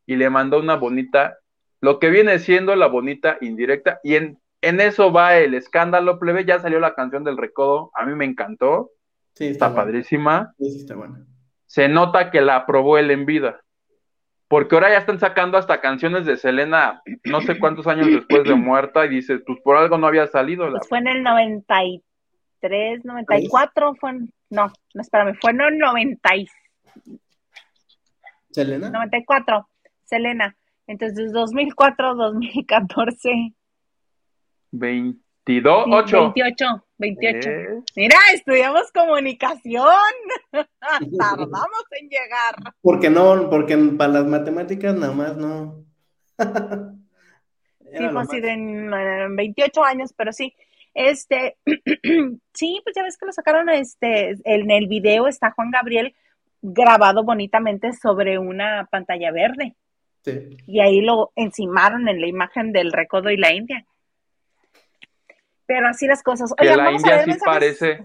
[0.05, 1.37] Y le mandó una bonita,
[1.79, 4.01] lo que viene siendo la bonita indirecta.
[4.03, 6.43] Y en, en eso va el escándalo, plebe.
[6.43, 8.91] Ya salió la canción del recodo, a mí me encantó.
[9.33, 10.53] Sí, está, padrísima.
[10.57, 11.25] Sí, está buena.
[11.67, 13.64] Se nota que la aprobó él en vida
[14.47, 18.55] porque ahora ya están sacando hasta canciones de Selena, no sé cuántos años después de
[18.55, 20.69] muerta, y dice, pues por algo no había salido.
[20.69, 26.29] Pues fue en el 93, 94, fue en, no, no, espérame, fue en el 90
[28.51, 28.89] ¿Selena?
[28.89, 29.67] 94,
[30.05, 30.55] Selena.
[30.87, 33.53] Entonces, 2004, 2014.
[34.71, 36.33] 22, 8.
[36.35, 36.84] 28.
[36.97, 37.83] 28.
[37.95, 39.85] Mira, estudiamos comunicación.
[40.51, 42.55] Tardamos en llegar.
[42.81, 45.83] Porque no, porque para las matemáticas nada más no.
[46.37, 50.53] sí, pues sí, en, 28 años, pero sí.
[50.93, 51.57] Este,
[52.53, 56.15] sí, pues ya ves que lo sacaron, este, en el video está Juan Gabriel
[56.61, 59.75] grabado bonitamente sobre una pantalla verde.
[60.23, 60.57] Sí.
[60.65, 63.85] Y ahí lo encimaron en la imagen del recodo y la India
[65.65, 66.53] pero así las cosas.
[66.59, 68.03] Oye, la India sí parece,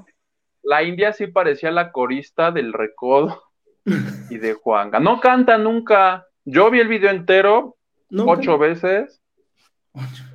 [0.62, 3.42] la India sí parecía la corista del recodo
[4.30, 5.00] y de Juanga.
[5.00, 6.26] No canta nunca.
[6.44, 7.76] Yo vi el video entero
[8.26, 9.22] ocho veces.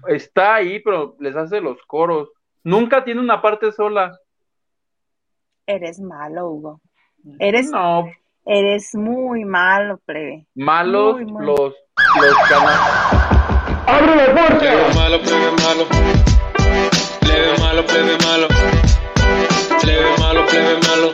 [0.08, 2.30] Está ahí, pero les hace los coros.
[2.64, 4.18] Nunca tiene una parte sola.
[5.66, 6.82] Eres malo, Hugo.
[7.40, 8.06] Eres, no.
[8.46, 10.48] eres muy malo, plebe.
[10.56, 13.26] Malos los, los canales.
[13.88, 14.96] ¡Abre la puerta!
[14.96, 16.15] Malo, plebe, malo
[17.36, 18.48] plebe malo, plebe malo.
[19.82, 21.12] Plebe malo, plebe malo.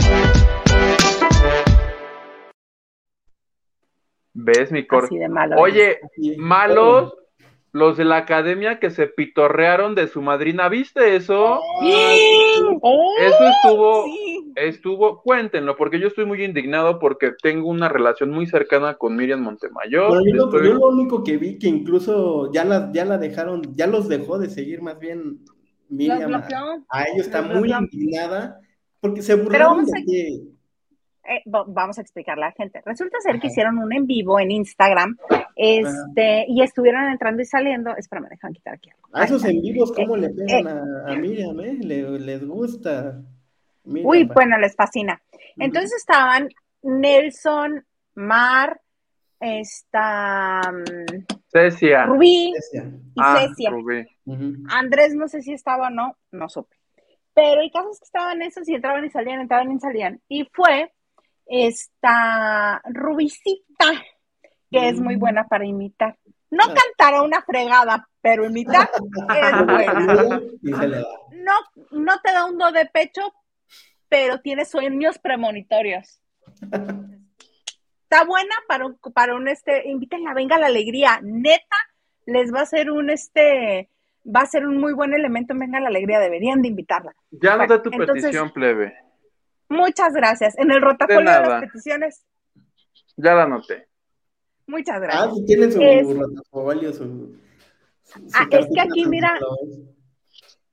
[4.34, 5.10] ¿Ves mi cor?
[5.58, 6.00] Oye,
[6.38, 7.14] malos
[7.74, 11.62] los de la academia que se pitorrearon de su madrina, ¿viste eso?
[11.82, 14.06] eso estuvo,
[14.56, 19.40] estuvo, cuéntenlo, porque yo estoy muy indignado porque tengo una relación muy cercana con Miriam
[19.40, 20.22] Montemayor.
[20.36, 24.38] yo, lo único que vi que incluso ya la, ya la dejaron, ya los dejó
[24.38, 25.40] de seguir más bien
[25.92, 26.34] Miriam
[26.90, 28.60] a, ella está muy indignada
[29.00, 30.28] porque se burlaron de que
[31.24, 32.82] eh, va- vamos a explicarle a la gente.
[32.86, 35.18] Resulta ser que hicieron un en vivo en Instagram,
[35.56, 37.96] este, y estuvieron entrando y saliendo.
[37.96, 39.08] Espérame, déjame quitar aquí algo.
[39.14, 41.78] A esos en vivos, ¿cómo le Eh, pegan a, a Miriam, eh?
[41.80, 43.22] Le- les gusta.
[43.84, 45.22] Miriam, Uy, bueno, les fascina.
[45.58, 46.50] Entonces estaban
[46.82, 47.86] Nelson,
[48.16, 48.82] Mar,
[49.40, 52.06] esta mm, Cecia.
[52.06, 52.90] Rubí Cecia.
[53.16, 53.70] y Ah, Cecia.
[53.72, 54.06] Rubí.
[54.70, 56.76] Andrés no sé si estaba o no, no supe.
[57.34, 60.22] Pero el caso es que estaban esos y entraban y salían, entraban y salían.
[60.28, 60.92] Y fue
[61.46, 63.86] esta Rubicita,
[64.70, 65.20] que es muy Mm.
[65.20, 66.18] buena para imitar.
[66.50, 66.74] No Ah.
[66.74, 70.42] cantar a una fregada, pero imitar es buena.
[70.62, 71.08] Y se le da.
[71.32, 71.54] No,
[72.04, 73.22] no te da un do de pecho,
[74.10, 76.22] pero tiene sueños premonitorios.
[78.12, 81.22] Está buena para un, para un este, invítenla, venga la alegría.
[81.24, 81.78] Neta,
[82.26, 83.90] les va a ser un este,
[84.28, 87.16] va a ser un muy buen elemento en Venga la Alegría, deberían de invitarla.
[87.32, 88.94] Ya Bueno, noté tu entonces- petición, plebe.
[89.70, 90.58] Muchas gracias.
[90.58, 92.26] En el rotafolio de, las peticiones,
[93.16, 93.88] Ya la noté.
[94.68, 95.34] muchas Ah, gracias.
[95.38, 97.40] sí, tienen su Es- rotafolio, su.
[98.04, 99.40] su Ah, es que aquí, mira,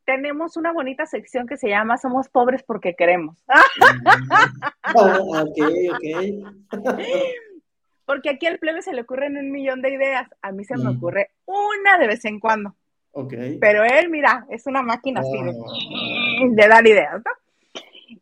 [0.09, 3.37] Tenemos una bonita sección que se llama Somos pobres porque queremos.
[3.47, 3.61] Ah,
[4.83, 5.59] Ah, ok,
[5.93, 6.71] ok.
[8.07, 10.27] porque aquí al plebe se le ocurren un millón de ideas.
[10.41, 10.97] A mí se me Mm.
[10.97, 12.75] ocurre una de vez en cuando.
[13.13, 13.35] Ok.
[13.61, 16.47] Pero él, mira, es una máquina así de, Ah.
[16.53, 17.31] de dar ideas, ¿no?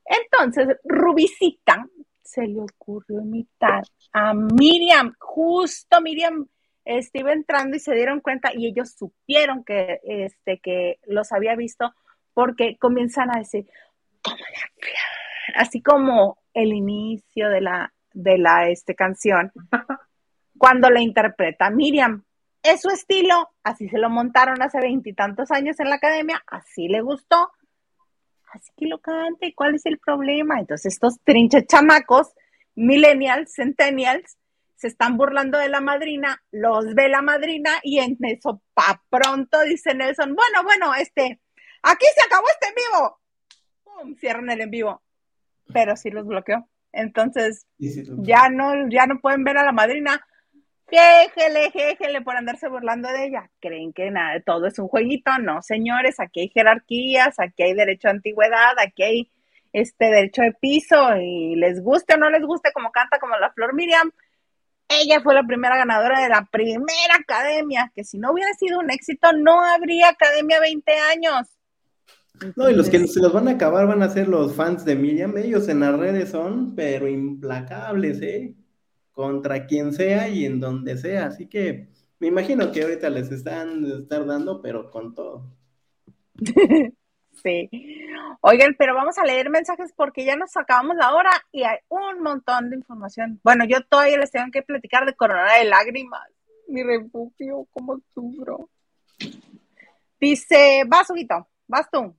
[0.06, 1.86] Entonces, Rubicita
[2.20, 5.14] se le ocurrió imitar a Miriam.
[5.20, 6.48] Justo Miriam
[6.86, 11.56] este, iba entrando y se dieron cuenta y ellos supieron que, este, que los había
[11.56, 11.92] visto
[12.32, 13.66] porque comienzan a decir,
[14.22, 19.52] "Como la flor", así como el inicio de la, de la este, canción,
[20.58, 22.24] cuando la interpreta Miriam.
[22.62, 27.00] Es su estilo, así se lo montaron hace veintitantos años en la academia, así le
[27.00, 27.50] gustó,
[28.52, 30.58] así que lo cante, ¿cuál es el problema?
[30.60, 32.32] Entonces estos trinches chamacos,
[32.74, 34.36] millennials, centennials,
[34.76, 39.62] se están burlando de la madrina, los ve la madrina y en eso, pa pronto,
[39.62, 41.40] dice Nelson, bueno, bueno, este,
[41.82, 43.20] aquí se acabó este en vivo.
[43.84, 45.02] Pum, cierran el en vivo,
[45.72, 46.68] pero sí los bloqueó.
[46.92, 50.24] Entonces, ya no, ya no pueden ver a la madrina.
[50.88, 53.50] Jéjele, jéjele por andarse burlando de ella.
[53.60, 55.36] ¿Creen que nada, todo es un jueguito?
[55.38, 59.32] No, señores, aquí hay jerarquías, aquí hay derecho a antigüedad, aquí hay
[59.72, 63.52] este derecho de piso, y les guste o no les guste como canta como la
[63.52, 64.10] Flor Miriam,
[64.88, 68.90] ella fue la primera ganadora de la primera academia, que si no hubiera sido un
[68.90, 71.48] éxito, no habría academia 20 años.
[72.54, 74.94] No, y los que se los van a acabar van a ser los fans de
[74.94, 75.36] Miriam.
[75.38, 78.54] Ellos en las redes son, pero implacables, ¿eh?
[79.12, 81.26] Contra quien sea y en donde sea.
[81.26, 85.50] Así que me imagino que ahorita les están estar dando, pero con todo.
[88.40, 92.22] Oigan, pero vamos a leer mensajes porque ya nos acabamos la hora y hay un
[92.22, 93.40] montón de información.
[93.42, 96.28] Bueno, yo todavía les tengo que platicar de Corona de Lágrimas.
[96.68, 98.68] Mi refugio, cómo sufro.
[100.20, 102.14] Dice, vas, Huguito, vas tú.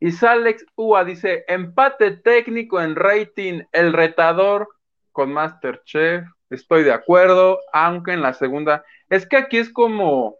[0.00, 4.68] Y Salex Ua dice, empate técnico en rating, el retador
[5.12, 6.24] con Masterchef.
[6.50, 10.36] Estoy de acuerdo, aunque en la segunda, es que aquí es como,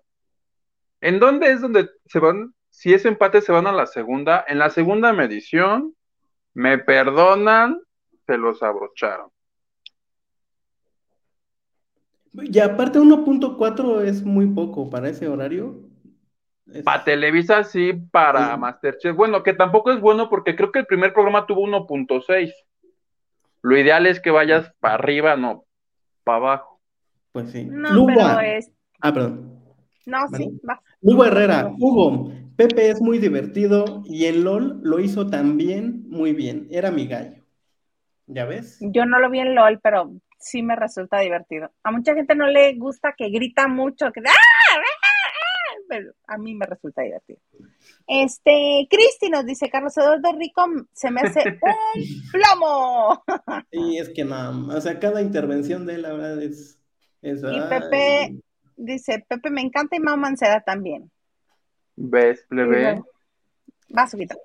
[1.01, 2.55] ¿en dónde es donde se van?
[2.79, 4.45] Si es empate, se van a la segunda.
[4.47, 5.97] En la segunda medición,
[6.55, 7.81] me perdonan,
[8.25, 9.31] se los abrocharon.
[12.35, 15.89] Y aparte 1.4 es muy poco para ese horario.
[16.73, 18.61] Es- Para Televisa sí, para Sí.
[18.61, 19.17] Masterchef.
[19.17, 22.53] Bueno, que tampoco es bueno porque creo que el primer programa tuvo 1.6.
[23.61, 25.65] Lo ideal es que vayas para arriba, no
[26.23, 26.81] para abajo.
[27.33, 27.65] Pues sí.
[27.65, 28.15] No, Luba.
[28.15, 28.71] pero es.
[29.01, 29.65] Ah, perdón.
[30.07, 30.45] No, ¿Vale?
[30.45, 30.61] sí.
[31.01, 36.67] Hugo Herrera, Hugo, Pepe es muy divertido y en LOL lo hizo también muy bien.
[36.73, 37.45] Era mi gallo.
[38.27, 38.79] ¿Ya ves?
[38.81, 41.71] Yo no lo vi en LOL, pero sí me resulta divertido.
[41.85, 44.33] A mucha gente no le gusta que grita mucho, que ¡Ah!
[44.33, 44.77] ¡Ah!
[44.77, 44.99] ¡Ah!
[45.89, 47.39] pero a mí me resulta divertido.
[48.09, 53.23] Este, Cristi nos dice, Carlos Eduardo Rico se me hace un plomo.
[53.71, 56.81] Y es que no, o sea, cada intervención de él, la verdad, es...
[57.23, 58.41] es Y ay, Pepe
[58.77, 61.09] dice, Pepe me encanta y Mau Mancera también.
[62.01, 63.03] ¿Ves, plebe?
[63.97, 64.37] Va, Subito.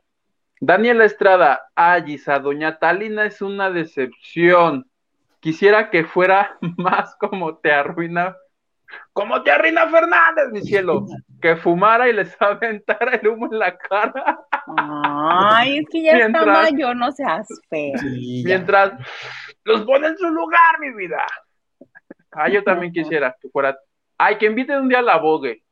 [0.60, 4.90] Daniela Estrada, ay, Isa, doña Talina es una decepción.
[5.40, 8.36] Quisiera que fuera más como te arruina,
[9.12, 11.06] como te arruina Fernández, mi cielo.
[11.42, 14.40] Que fumara y les aventara el humo en la cara.
[14.78, 17.94] Ay, es que ya Mientras- estaba yo, no seas feo.
[18.46, 18.94] Mientras
[19.66, 21.24] los pone en su lugar, mi vida.
[22.32, 23.78] Ah, yo también quisiera que fuera.
[24.18, 25.63] Ay, que inviten un día a la Vogue.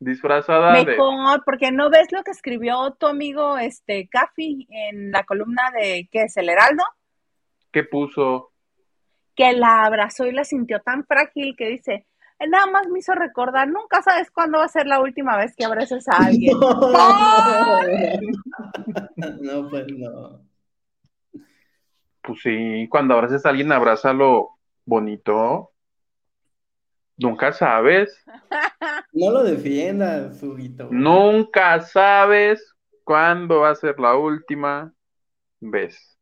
[0.00, 0.86] Disfrazada de.
[0.86, 6.08] Mejor, porque no ves lo que escribió tu amigo este Caffi en la columna de
[6.10, 6.82] ¿qué es el Heraldo?
[7.70, 8.50] ¿Qué puso?
[9.40, 12.06] que la abrazó y la sintió tan frágil que dice,
[12.46, 15.64] nada más me hizo recordar, nunca sabes cuándo va a ser la última vez que
[15.64, 16.58] abraces a alguien.
[19.40, 20.42] No, pues no.
[22.22, 24.50] Pues sí, cuando abraces a alguien, abrázalo
[24.84, 25.70] bonito.
[27.20, 28.24] Nunca sabes.
[29.12, 30.88] No lo defiendas, Huguito.
[30.90, 34.94] Nunca sabes cuándo va a ser la última
[35.58, 36.16] vez.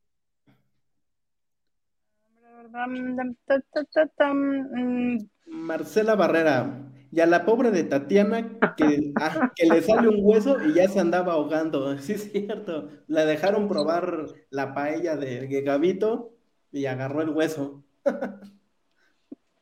[5.46, 6.88] Marcela Barrera.
[7.10, 10.88] Y a la pobre de Tatiana que, ah, que le sale un hueso y ya
[10.88, 11.96] se andaba ahogando.
[11.98, 12.88] Sí, es cierto.
[13.06, 16.32] La dejaron probar la paella de, Gabito
[16.72, 17.84] y agarró el hueso.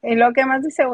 [0.02, 0.84] ¿Y lo que más dice?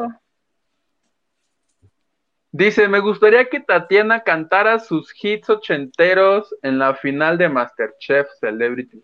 [2.55, 9.03] Dice, me gustaría que Tatiana cantara sus hits ochenteros en la final de Masterchef Celebrity.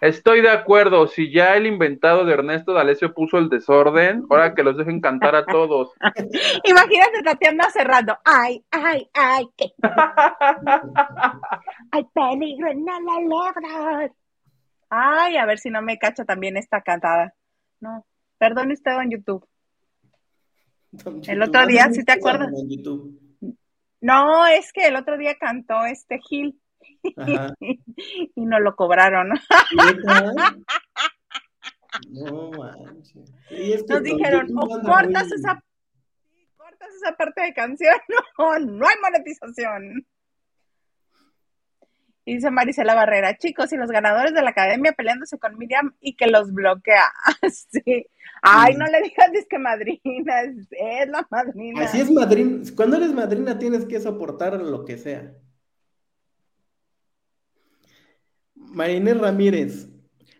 [0.00, 4.62] Estoy de acuerdo, si ya el inventado de Ernesto D'Alessio puso el desorden, ahora que
[4.62, 5.92] los dejen cantar a todos.
[6.64, 8.16] Imagínate Tatiana cerrando.
[8.24, 9.66] Ay, ay, ay, qué
[11.92, 14.10] Hay peligro en la lebra.
[14.88, 17.34] Ay, a ver si no me cacha también esta cantada.
[17.78, 18.06] No,
[18.38, 19.46] perdón, estaba en YouTube.
[21.26, 22.50] El otro día, ¿sí te acuerdas?
[24.00, 26.60] No, es que el otro día cantó este Gil
[28.34, 29.30] y no lo cobraron.
[32.08, 33.32] No manches.
[33.50, 35.60] Y es que Nos dijeron, YouTube o cortas muy- esa,
[36.56, 37.96] cortas esa parte de canción
[38.38, 40.06] o no hay monetización.
[42.30, 46.14] Y dice Marisela Barrera, chicos, y los ganadores de la academia peleándose con Miriam y
[46.14, 47.02] que los bloquea.
[47.50, 48.06] sí.
[48.40, 51.82] Ay, no le digas que madrina, es, es la madrina.
[51.82, 52.62] Así es madrina.
[52.76, 55.34] Cuando eres madrina tienes que soportar lo que sea.
[58.54, 59.88] Marinés Ramírez,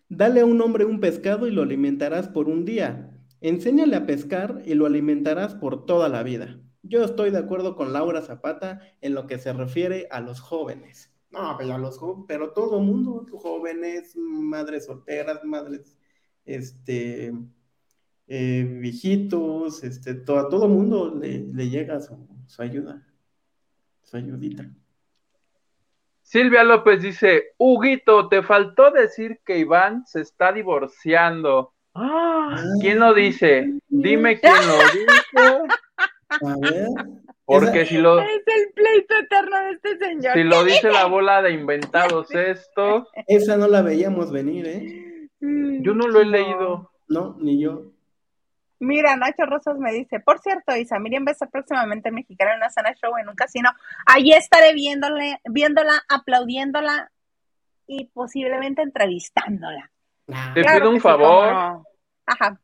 [0.09, 3.11] dale a un hombre un pescado y lo alimentarás por un día.
[3.41, 6.61] Enséñale a pescar y lo alimentarás por toda la vida.
[6.83, 11.10] Yo estoy de acuerdo con Laura Zapata en lo que se refiere a los jóvenes.
[11.31, 15.97] No, pero a los pero todo mundo, jóvenes, madres solteras, madres,
[16.45, 17.33] este,
[18.27, 23.07] eh, viejitos, este, to- a todo mundo le, le llega su, su ayuda,
[24.03, 24.69] su ayudita.
[26.23, 31.75] Silvia López dice, Huguito, te faltó decir que Iván se está divorciando.
[31.95, 33.79] Ah, ¿Quién lo dice?
[33.89, 35.59] Dime quién lo dice.
[36.43, 36.89] A ver,
[37.59, 40.33] Porque si lo, Es el pleito eterno de este señor.
[40.35, 45.29] si lo dice la bola de inventados estos, esa no la veíamos venir, ¿eh?
[45.41, 46.91] yo no lo he leído.
[47.09, 47.83] No, ni yo.
[48.79, 52.53] Mira, Nacho Rosas me dice, por cierto, Isa, Miriam va a estar próximamente en Mexicana
[52.53, 53.71] en una cena show en un casino.
[54.07, 57.11] Allí estaré viéndole, viéndola, aplaudiéndola
[57.87, 59.91] y posiblemente entrevistándola.
[60.33, 61.83] Ah, Te Claro pido un sí, favor.
[62.27, 62.61] Ajá.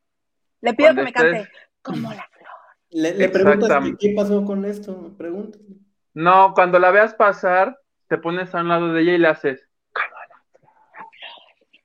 [0.63, 1.51] Le pido Cuando que me cante estés-
[1.83, 2.29] como la.
[2.91, 5.59] Le, le preguntas que qué pasó con esto, pregunta.
[6.15, 7.79] No, cuando la veas pasar,
[8.09, 9.69] te pones a un lado de ella y le haces.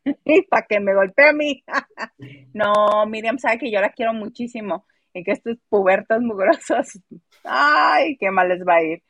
[0.49, 1.63] para que me golpee a mí.
[2.53, 6.99] no, Miriam sabe que yo la quiero muchísimo y que estos pubertos mugrosos,
[7.43, 9.03] ay, qué mal les va a ir.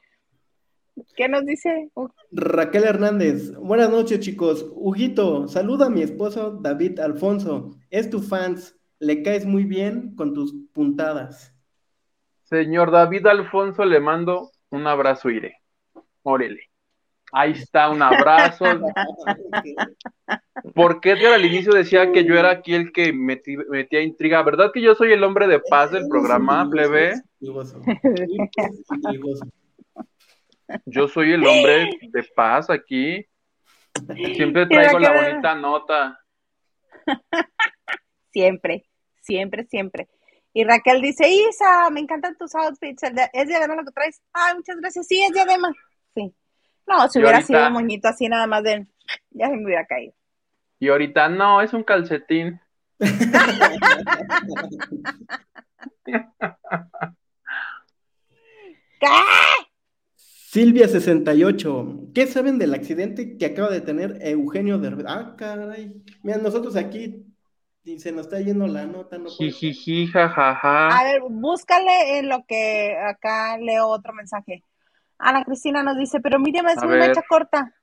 [1.16, 1.89] ¿Qué nos dice?
[1.96, 4.68] Uh, Raquel Hernández, buenas noches chicos.
[4.74, 7.72] Huguito, saluda a mi esposo David Alfonso.
[7.89, 11.51] Es tu fans, le caes muy bien con tus puntadas.
[12.52, 15.56] Señor David Alfonso, le mando un abrazo, Iré.
[16.22, 16.70] Órele.
[17.32, 18.66] Ahí está, un abrazo.
[20.76, 24.43] Porque Edgar al inicio decía que yo era aquí el que metí- metía intriga.
[24.43, 27.14] ¿Verdad que yo soy el hombre de paz del programa, plebe?
[30.86, 33.26] Yo soy el hombre de paz aquí.
[34.36, 36.20] Siempre traigo la bonita nota.
[38.34, 38.86] Siempre,
[39.20, 40.08] siempre, siempre.
[40.54, 43.04] Y Raquel dice, Isa, me encantan tus outfits.
[43.04, 44.22] el de- ¿Es diadema lo que traes?
[44.34, 45.08] Ay, muchas gracias.
[45.08, 45.72] Sí, es diadema.
[46.14, 46.34] Sí.
[46.88, 48.86] No, si hubiera ahorita- sido moñito así nada más de...
[49.32, 50.14] Ya se me hubiera caído.
[50.80, 52.60] Y ahorita no, es un calcetín.
[58.99, 59.08] ¿Qué?
[60.16, 65.06] Silvia 68, ¿qué saben del accidente que acaba de tener Eugenio Derbez?
[65.08, 65.93] Ah, caray.
[66.24, 67.26] Mira, nosotros aquí
[67.84, 69.30] y se nos está yendo la nota, no.
[69.30, 70.90] Jijiji, jajaja.
[70.90, 74.64] A ver, búscale en lo que acá leo otro mensaje.
[75.18, 77.10] Ana Cristina nos dice, pero Miriam es A muy ver.
[77.10, 77.74] mecha corta.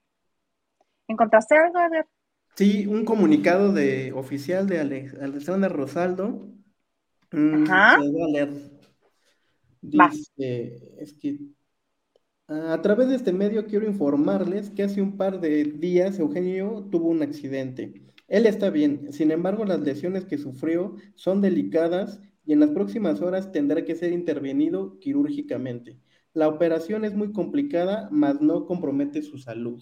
[1.07, 1.79] ¿Encontraste algo?
[2.55, 6.47] Sí, un comunicado de oficial de Alexandra Rosaldo.
[7.31, 7.97] Mm, Ajá.
[7.99, 8.49] voy a leer.
[9.81, 11.39] Dice, es que
[12.47, 17.07] a través de este medio quiero informarles que hace un par de días Eugenio tuvo
[17.07, 17.93] un accidente.
[18.27, 23.21] Él está bien, sin embargo las lesiones que sufrió son delicadas y en las próximas
[23.21, 25.97] horas tendrá que ser intervenido quirúrgicamente.
[26.34, 29.82] La operación es muy complicada, mas no compromete su salud.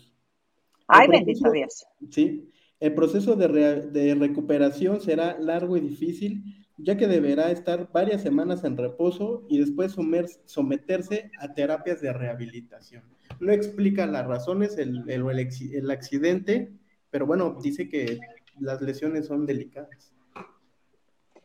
[0.87, 1.85] Ay, bendito Dios.
[2.09, 3.47] Sí, el proceso de,
[3.87, 6.43] de recuperación será largo y difícil,
[6.77, 12.13] ya que deberá estar varias semanas en reposo y después somer- someterse a terapias de
[12.13, 13.03] rehabilitación.
[13.39, 16.71] No explica las razones, el, el- el acci- el accidente,
[17.11, 18.17] pero bueno, dice que
[18.59, 20.13] las lesiones son delicadas.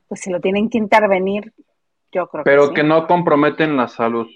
[0.08, 1.52] Pues si lo tienen que intervenir,
[2.12, 2.86] yo creo Pero que sí.
[2.86, 4.28] no comprometen la salud.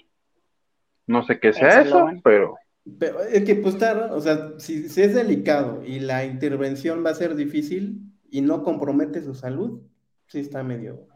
[1.09, 2.55] No sé qué sea Eso pero
[2.99, 7.09] Pero es que pues está, o sea, si, si es delicado y la intervención va
[7.09, 9.81] a ser difícil y no compromete su salud,
[10.27, 11.07] sí está medio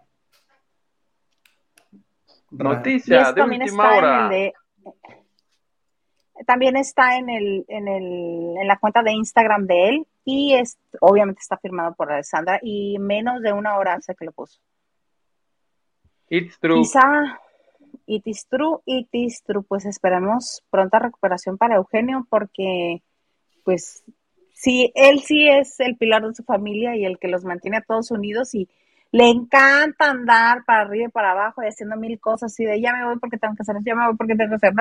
[2.49, 4.23] noticia de también última está en hora.
[4.23, 4.53] el de.
[6.47, 10.77] También está en el, en el, en la cuenta de Instagram de él y es,
[10.99, 14.59] obviamente está firmado por Alessandra y menos de una hora hace que lo puso.
[16.29, 16.81] It's true.
[16.81, 17.39] Quizá
[18.07, 19.63] it is true, it is true.
[19.63, 23.01] Pues esperemos pronta recuperación para Eugenio porque,
[23.63, 24.03] pues,
[24.53, 27.81] sí, él sí es el pilar de su familia y el que los mantiene a
[27.81, 28.69] todos unidos y
[29.11, 32.93] le encanta andar para arriba y para abajo y haciendo mil cosas y de ya
[32.93, 34.73] me voy porque tengo que hacer ya me voy porque tengo que hacer.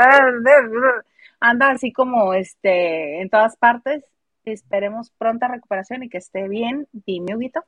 [1.41, 4.05] Anda así como este en todas partes.
[4.45, 6.89] Esperemos pronta recuperación y que esté bien.
[6.93, 7.63] Dime, Huguito.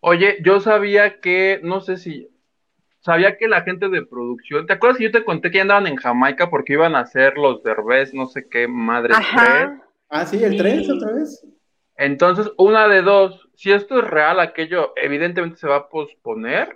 [0.00, 2.28] Oye, yo sabía que, no sé si,
[3.06, 5.86] sabía que la gente de producción, ¿te acuerdas que yo te conté que ya andaban
[5.86, 9.14] en Jamaica porque iban a hacer los derbés, no sé qué, madre?
[9.14, 9.80] Ajá.
[10.08, 10.92] Ah, sí, el 3 Sí.
[10.92, 11.46] otra vez.
[11.96, 16.68] Entonces, una de dos, si esto es real, aquello evidentemente se va a posponer,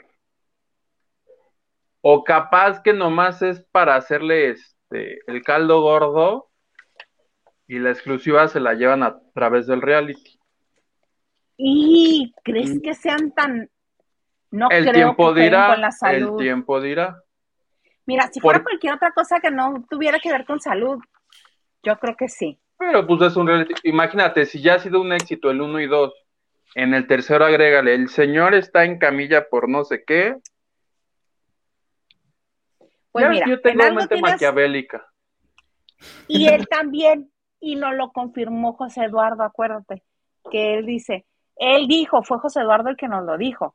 [2.01, 6.49] o capaz que nomás es para hacerle este el caldo gordo
[7.67, 10.39] y la exclusiva se la llevan a través del reality.
[11.57, 13.69] ¿Y crees que sean tan...
[14.51, 16.39] No El creo tiempo que dirá, con la el salud.
[16.39, 17.23] tiempo dirá.
[18.07, 20.99] Mira, si fuera Por- cualquier otra cosa que no tuviera que ver con salud,
[21.83, 22.59] yo creo que sí.
[22.77, 23.75] Pero pues es un reality.
[23.85, 26.13] Imagínate, si ya ha sido un éxito el 1 y 2,
[26.75, 30.37] en el tercero agrégale, el señor está en camilla por no sé qué.
[33.13, 35.07] Pues ya mira, yo en tengo mente tienes- maquiavélica.
[36.29, 40.03] Y él también, y nos lo confirmó José Eduardo, acuérdate,
[40.51, 43.75] que él dice, él dijo, fue José Eduardo el que nos lo dijo.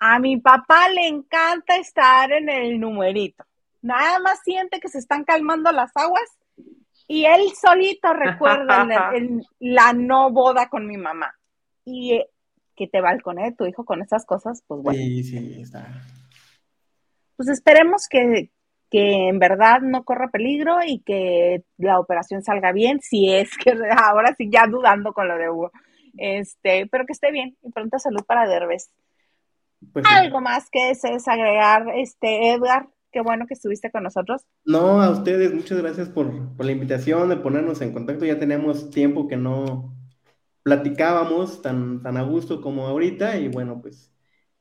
[0.00, 3.44] A mi papá le encanta estar en el numerito.
[3.82, 6.24] Nada más siente que se están calmando las aguas
[7.06, 11.34] y él solito recuerda el- el- la no boda con mi mamá.
[11.84, 12.28] Y eh,
[12.76, 14.98] que te balconee tu hijo con esas cosas, pues bueno.
[14.98, 15.86] Sí, sí, está.
[17.36, 18.50] Pues esperemos que,
[18.90, 23.72] que en verdad no corra peligro y que la operación salga bien, si es que
[24.04, 25.72] ahora sí ya dudando con lo de Hugo.
[26.16, 28.90] Este, pero que esté bien y pronta salud para Derbez.
[29.92, 30.04] Pues.
[30.08, 34.44] Algo más que desees agregar, este, Edgar, qué bueno que estuviste con nosotros.
[34.64, 38.24] No, a ustedes, muchas gracias por, por la invitación, de ponernos en contacto.
[38.24, 39.94] Ya teníamos tiempo que no
[40.62, 43.38] platicábamos tan, tan a gusto como ahorita.
[43.38, 44.12] Y bueno, pues,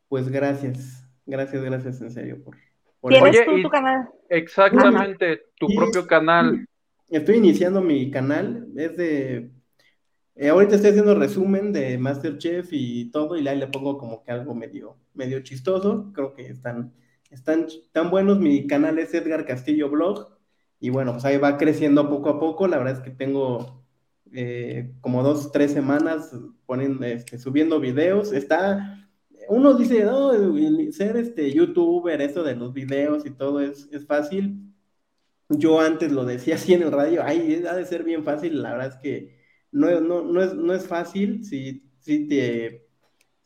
[0.08, 1.04] pues gracias.
[1.26, 2.56] Gracias, gracias en serio por,
[3.02, 4.08] por ¿Tienes Oye, tú y- tu canal?
[4.30, 6.66] Exactamente, tu Y- propio canal.
[7.10, 9.50] Estoy iniciando mi canal, es de...
[10.40, 14.32] eh, ahorita estoy haciendo resumen de Masterchef y todo, y ahí le pongo como que
[14.32, 16.12] algo medio, medio chistoso.
[16.14, 16.94] Creo que están,
[17.32, 18.40] están tan buenos.
[18.40, 20.38] Mi canal es Edgar Castillo Blog.
[20.80, 22.68] y bueno, pues ahí va creciendo poco a poco.
[22.68, 23.84] La verdad es que tengo
[24.34, 26.32] eh, como dos, tres semanas
[26.66, 28.32] poniendo, este, subiendo videos.
[28.34, 29.10] Está,
[29.50, 30.32] uno dice, no,
[30.92, 34.74] ser este youtuber, eso de los videos y todo es, es fácil.
[35.50, 38.62] Yo antes lo decía así en el radio, ay, ha de ser bien fácil.
[38.62, 39.37] La verdad es que
[39.78, 42.88] no, no, no, es, no es fácil si, si te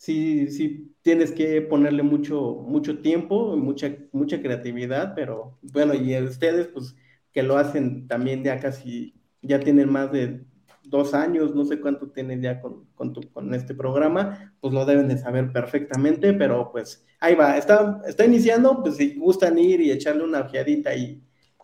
[0.02, 6.68] sí, sí tienes que ponerle mucho, mucho tiempo, mucha, mucha creatividad, pero bueno, y ustedes,
[6.68, 6.96] pues,
[7.32, 10.42] que lo hacen también ya casi, ya tienen más de
[10.84, 15.08] dos años, no sé cuánto tienen ya con, con, con este programa, pues lo deben
[15.08, 19.92] de saber perfectamente, pero pues ahí va, está, está iniciando, pues si gustan ir y
[19.92, 21.22] echarle una ojeadita y...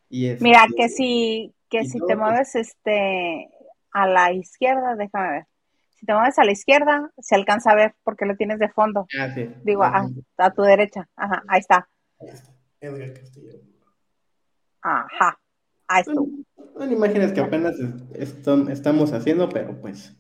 [0.10, 2.18] y este, Mira, que si, que si te pues.
[2.18, 3.50] mueves este,
[3.98, 5.46] a la izquierda, déjame ver.
[5.90, 9.08] Si te mueves a la izquierda, se alcanza a ver porque lo tienes de fondo.
[9.20, 9.50] Ah, sí.
[9.64, 10.08] Digo, ah,
[10.38, 11.08] a, tu derecha.
[11.16, 11.90] Ajá, ahí está.
[12.20, 12.52] Ahí está.
[12.80, 13.54] Edgar Castillo.
[14.84, 15.40] Ajá,
[15.88, 16.14] ahí está.
[16.14, 17.76] Son imágenes que apenas
[18.14, 20.16] estamos haciendo, pero pues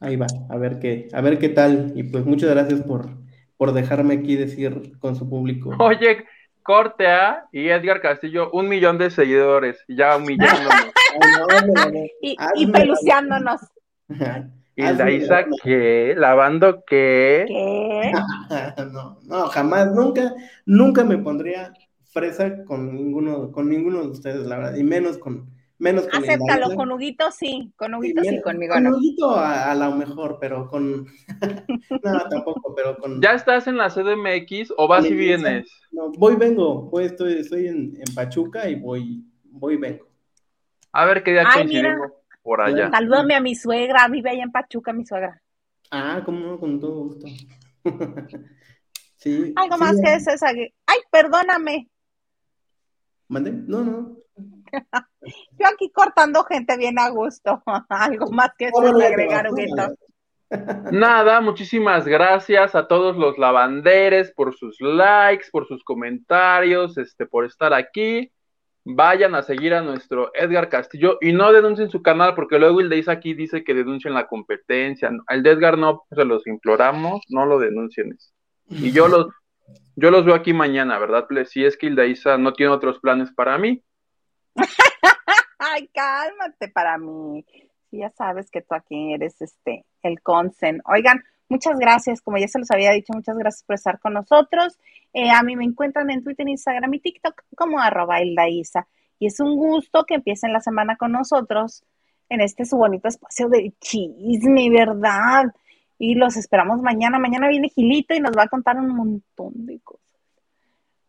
[0.00, 1.92] ahí va, a ver qué, a ver qué tal.
[1.94, 3.10] Y pues muchas gracias por,
[3.56, 5.70] por dejarme aquí decir con su público.
[5.78, 6.26] Oye,
[6.64, 10.92] corte A y Edgar Castillo, un millón de seguidores, ya humillándonos.
[12.22, 13.60] y, y peluceándonos.
[14.78, 16.14] ¿Y la Isa qué?
[16.16, 17.44] ¿Lavando qué?
[17.48, 18.12] ¿Qué?
[18.92, 20.36] no, no, jamás, nunca,
[20.66, 21.72] nunca me pondría
[22.12, 26.76] fresa con ninguno, con ninguno de ustedes, la verdad, y menos con, menos con Acéptalo,
[26.76, 28.90] con Huguito sí, con Huguito sí, conmigo con no.
[28.90, 31.06] Con Huguito a, lo mejor, pero con,
[32.04, 33.20] no, tampoco, pero con.
[33.20, 35.68] ¿Ya estás en la CDMX o vas y vienes?
[35.90, 40.07] No, voy, vengo, voy, estoy, estoy en, en Pachuca y voy, voy, vengo.
[40.92, 42.12] A ver qué día coincidimos
[42.42, 42.90] por allá.
[42.90, 45.40] Salúdame a mi suegra, vive allá en Pachuca, mi suegra.
[45.90, 47.26] Ah, como no, con todo gusto.
[49.16, 49.52] sí.
[49.56, 51.88] Algo más que eso es Ay, perdóname.
[53.28, 53.52] ¿Mande?
[53.52, 54.16] No, no.
[55.58, 57.62] Yo aquí cortando gente bien a gusto.
[57.88, 59.94] Algo más que eso agregar, Huguito.
[60.90, 67.44] Nada, muchísimas gracias a todos los lavanderes por sus likes, por sus comentarios, este, por
[67.44, 68.32] estar aquí
[68.90, 72.88] vayan a seguir a nuestro Edgar Castillo y no denuncien su canal porque luego el
[72.88, 75.10] de aquí dice que denuncien la competencia.
[75.28, 78.16] El de Edgar no, se los imploramos, no lo denuncien.
[78.70, 79.26] Y yo los,
[79.94, 81.26] yo los veo aquí mañana, ¿verdad?
[81.46, 83.82] Si es que de Isa no tiene otros planes para mí.
[85.58, 87.44] Ay, cálmate para mí.
[87.90, 90.80] ya sabes que tú aquí eres este el consen.
[90.86, 94.78] Oigan, Muchas gracias, como ya se los había dicho, muchas gracias por estar con nosotros.
[95.14, 98.86] Eh, a mí me encuentran en Twitter, Instagram y TikTok como arroba Isa.
[99.18, 101.84] Y es un gusto que empiecen la semana con nosotros
[102.28, 105.46] en este su bonito espacio de chisme, ¿verdad?
[105.98, 107.18] Y los esperamos mañana.
[107.18, 110.06] Mañana viene Gilito y nos va a contar un montón de cosas.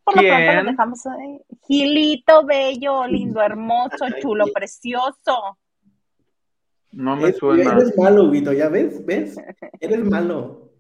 [0.04, 1.42] Por lo pronto los dejamos ahí.
[1.68, 5.58] Gilito, bello, lindo, hermoso, chulo, precioso.
[6.92, 7.74] No me suena.
[7.74, 9.06] Eres malo, Vito, ¿ya ves?
[9.06, 9.38] ¿Ves?
[9.80, 10.72] Eres malo.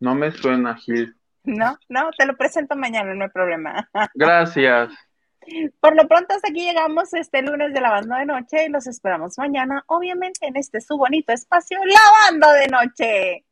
[0.00, 1.14] No me suena, Gil.
[1.44, 3.88] No, no, te lo presento mañana, no hay problema.
[4.14, 4.92] Gracias.
[5.80, 9.38] Por lo pronto, hasta aquí llegamos este lunes de Lavando de Noche y los esperamos
[9.38, 13.44] mañana, obviamente, en este su bonito espacio, Lavando de Noche.